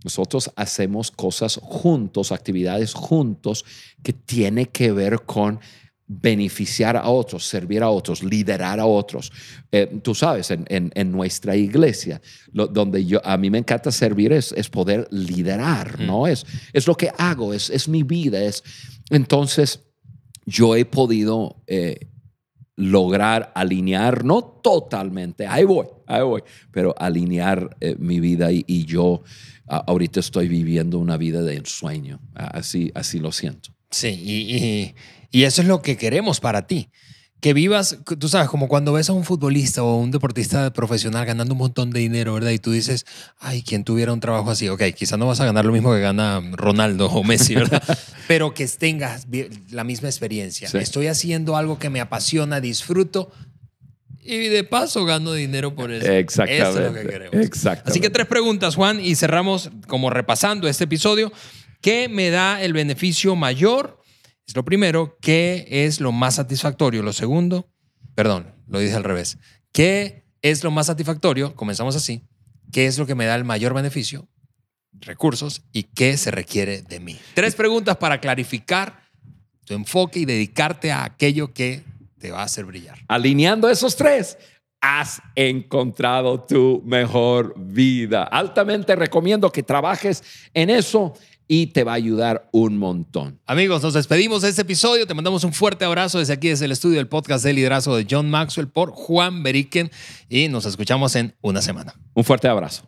nosotros 0.04 0.52
hacemos 0.56 1.12
cosas 1.12 1.60
juntos, 1.62 2.32
actividades 2.32 2.94
juntos 2.94 3.64
que 4.04 4.14
tiene 4.14 4.66
que 4.68 4.92
ver 4.92 5.22
con 5.26 5.60
beneficiar 6.08 6.98
a 6.98 7.08
otros, 7.08 7.46
servir 7.46 7.82
a 7.84 7.90
otros, 7.90 8.22
liderar 8.22 8.80
a 8.82 8.86
otros. 8.86 9.32
Eh, 9.72 10.00
tú 10.04 10.14
sabes, 10.14 10.52
en, 10.52 10.66
en- 10.68 10.92
en 10.94 11.12
nuestra 11.12 11.56
iglesia, 11.56 12.20
lo- 12.52 12.68
donde 12.68 13.06
yo, 13.06 13.22
a 13.26 13.38
mí 13.38 13.50
me 13.50 13.60
encanta 13.60 13.92
servir 13.92 14.34
es, 14.34 14.52
es 14.52 14.70
poder 14.70 15.08
liderar, 15.12 16.00
¿no? 16.02 16.28
Es, 16.28 16.46
es 16.74 16.86
lo 16.86 16.96
que 16.96 17.12
hago, 17.18 17.54
es, 17.54 17.70
es 17.70 17.88
mi 17.88 18.04
vida. 18.04 18.44
Es, 18.44 18.62
entonces, 19.10 19.80
yo 20.46 20.76
he 20.76 20.86
podido 20.86 21.62
eh, 21.68 22.08
lograr 22.76 23.52
alinear, 23.56 24.24
no 24.24 24.44
totalmente, 24.44 25.48
ahí 25.48 25.66
voy, 25.66 25.88
ahí 26.08 26.24
voy, 26.24 26.44
pero 26.72 26.96
alinear 26.98 27.76
eh, 27.80 27.96
mi 28.00 28.20
vida 28.20 28.52
y, 28.52 28.86
yo 28.86 29.24
ahorita 29.68 30.20
estoy 30.20 30.48
viviendo 30.48 31.00
una 31.00 31.18
vida 31.18 31.42
de 31.44 31.56
ensueño, 31.56 32.20
así, 32.36 32.92
así 32.94 33.20
lo 33.20 33.32
siento. 33.32 33.70
Sí, 33.90 34.94
y 35.32 35.44
eso 35.44 35.62
es 35.62 35.68
lo 35.68 35.82
que 35.82 35.98
queremos 35.98 36.40
para 36.40 36.68
ti. 36.68 36.90
Que 37.42 37.54
vivas, 37.54 37.98
tú 38.20 38.30
sabes, 38.30 38.48
como 38.50 38.68
cuando 38.68 38.94
ves 38.94 39.10
a 39.10 39.14
un 39.14 39.26
futbolista 39.26 39.84
o 39.84 39.98
un 39.98 40.12
deportista 40.12 40.72
profesional 40.72 41.26
ganando 41.26 41.54
un 41.54 41.58
montón 41.58 41.90
de 41.90 42.00
dinero, 42.00 42.36
¿verdad? 42.36 42.52
Y 42.52 42.60
tú 42.60 42.72
dices, 42.72 43.06
ay, 43.40 43.64
quien 43.64 43.84
tuviera 43.84 44.14
un 44.14 44.20
trabajo 44.20 44.52
así, 44.52 44.70
ok, 44.70 44.84
quizás 44.96 45.18
no 45.18 45.28
vas 45.28 45.42
a 45.42 45.46
ganar 45.46 45.66
lo 45.66 45.74
mismo 45.74 45.92
que 45.92 46.00
gana 46.00 46.40
Ronaldo 46.54 47.08
o 47.08 47.24
Messi, 47.24 47.56
¿verdad? 47.56 47.84
Pero 48.28 48.54
que 48.54 48.68
tengas 48.68 49.28
la 49.72 49.84
misma 49.84 50.08
experiencia. 50.08 50.70
Sí. 50.70 50.78
Estoy 50.78 51.08
haciendo 51.08 51.58
algo 51.58 51.80
que 51.80 51.90
me 51.90 52.00
apasiona, 52.00 52.62
disfruto 52.62 53.32
y 54.24 54.48
de 54.50 54.64
paso 54.64 55.04
gano 55.06 55.34
dinero 55.34 55.76
por 55.76 55.92
eso. 55.92 56.10
Exactamente. 56.12 56.70
Eso 56.70 56.80
es 56.80 56.86
lo 56.86 56.94
que 56.94 57.08
queremos. 57.08 57.46
Exactamente. 57.46 57.92
Así 57.92 58.00
que 58.00 58.10
tres 58.10 58.28
preguntas, 58.28 58.76
Juan, 58.76 59.04
y 59.04 59.16
cerramos 59.16 59.72
como 59.88 60.10
repasando 60.10 60.68
este 60.68 60.84
episodio. 60.84 61.32
¿Qué 61.82 62.08
me 62.08 62.30
da 62.30 62.62
el 62.62 62.74
beneficio 62.74 63.36
mayor? 63.36 64.01
Lo 64.56 64.66
primero. 64.66 65.18
¿Qué 65.22 65.68
es 65.70 66.00
lo 66.00 66.12
más 66.12 66.36
satisfactorio? 66.36 67.04
Lo 67.04 67.14
segundo, 67.14 67.70
perdón, 68.16 68.54
lo 68.68 68.80
dije 68.80 68.96
al 68.96 69.04
revés. 69.04 69.38
¿Qué 69.72 70.26
es 70.42 70.64
lo 70.64 70.72
más 70.72 70.88
satisfactorio? 70.88 71.56
Comenzamos 71.56 71.96
así. 71.96 72.24
¿Qué 72.72 72.86
es 72.86 72.98
lo 72.98 73.06
que 73.06 73.16
me 73.16 73.26
da 73.26 73.36
el 73.36 73.44
mayor 73.44 73.74
beneficio? 73.74 74.28
Recursos. 74.94 75.64
¿Y 75.72 75.84
qué 75.84 76.18
se 76.18 76.32
requiere 76.32 76.82
de 76.82 77.00
mí? 77.00 77.18
Tres 77.34 77.56
preguntas 77.56 77.98
para 77.98 78.20
clarificar 78.20 79.04
tu 79.66 79.74
enfoque 79.74 80.20
y 80.20 80.26
dedicarte 80.26 80.92
a 80.92 81.04
aquello 81.04 81.54
que 81.54 81.84
te 82.18 82.32
va 82.32 82.42
a 82.42 82.46
hacer 82.46 82.66
brillar. 82.66 83.00
alineando 83.08 83.70
esos 83.70 83.96
tres, 83.96 84.38
has 84.82 85.22
encontrado 85.36 86.44
tu 86.44 86.82
mejor 86.86 87.54
vida. 87.58 88.24
Altamente 88.24 88.96
recomiendo 88.96 89.52
que 89.52 89.64
trabajes 89.64 90.24
en 90.54 90.70
eso 90.70 91.14
y 91.54 91.68
te 91.68 91.84
va 91.84 91.92
a 91.92 91.96
ayudar 91.96 92.48
un 92.54 92.78
montón. 92.78 93.42
Amigos, 93.46 93.84
nos 93.84 93.94
despedimos 93.94 94.42
de 94.42 94.48
este 94.48 94.62
episodio. 94.62 95.06
Te 95.06 95.14
mandamos 95.14 95.44
un 95.44 95.52
fuerte 95.52 95.84
abrazo 95.84 96.20
desde 96.20 96.32
aquí, 96.32 96.48
desde 96.48 96.64
el 96.64 96.72
estudio 96.72 96.96
del 96.96 97.10
podcast 97.10 97.44
de 97.44 97.52
liderazgo 97.52 97.98
de 97.98 98.08
John 98.10 98.30
Maxwell 98.30 98.70
por 98.70 98.92
Juan 98.92 99.44
Beriken 99.44 99.92
y 100.30 100.48
nos 100.48 100.66
escuchamos 100.66 101.14
en 101.18 101.36
una 101.42 101.62
semana. 101.62 101.94
Un 102.14 102.24
fuerte 102.24 102.48
abrazo. 102.48 102.84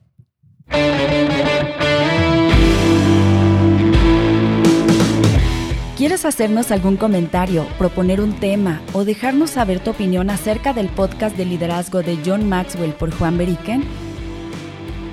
¿Quieres 5.98 6.24
hacernos 6.24 6.72
algún 6.72 6.96
comentario, 6.96 7.68
proponer 7.78 8.22
un 8.22 8.40
tema 8.40 8.82
o 8.94 9.04
dejarnos 9.04 9.50
saber 9.50 9.82
tu 9.82 9.92
opinión 9.92 10.30
acerca 10.30 10.72
del 10.72 10.88
podcast 10.88 11.36
de 11.36 11.44
liderazgo 11.44 12.02
de 12.02 12.18
John 12.26 12.48
Maxwell 12.48 12.94
por 12.94 13.12
Juan 13.12 13.38
Beriken? 13.38 13.84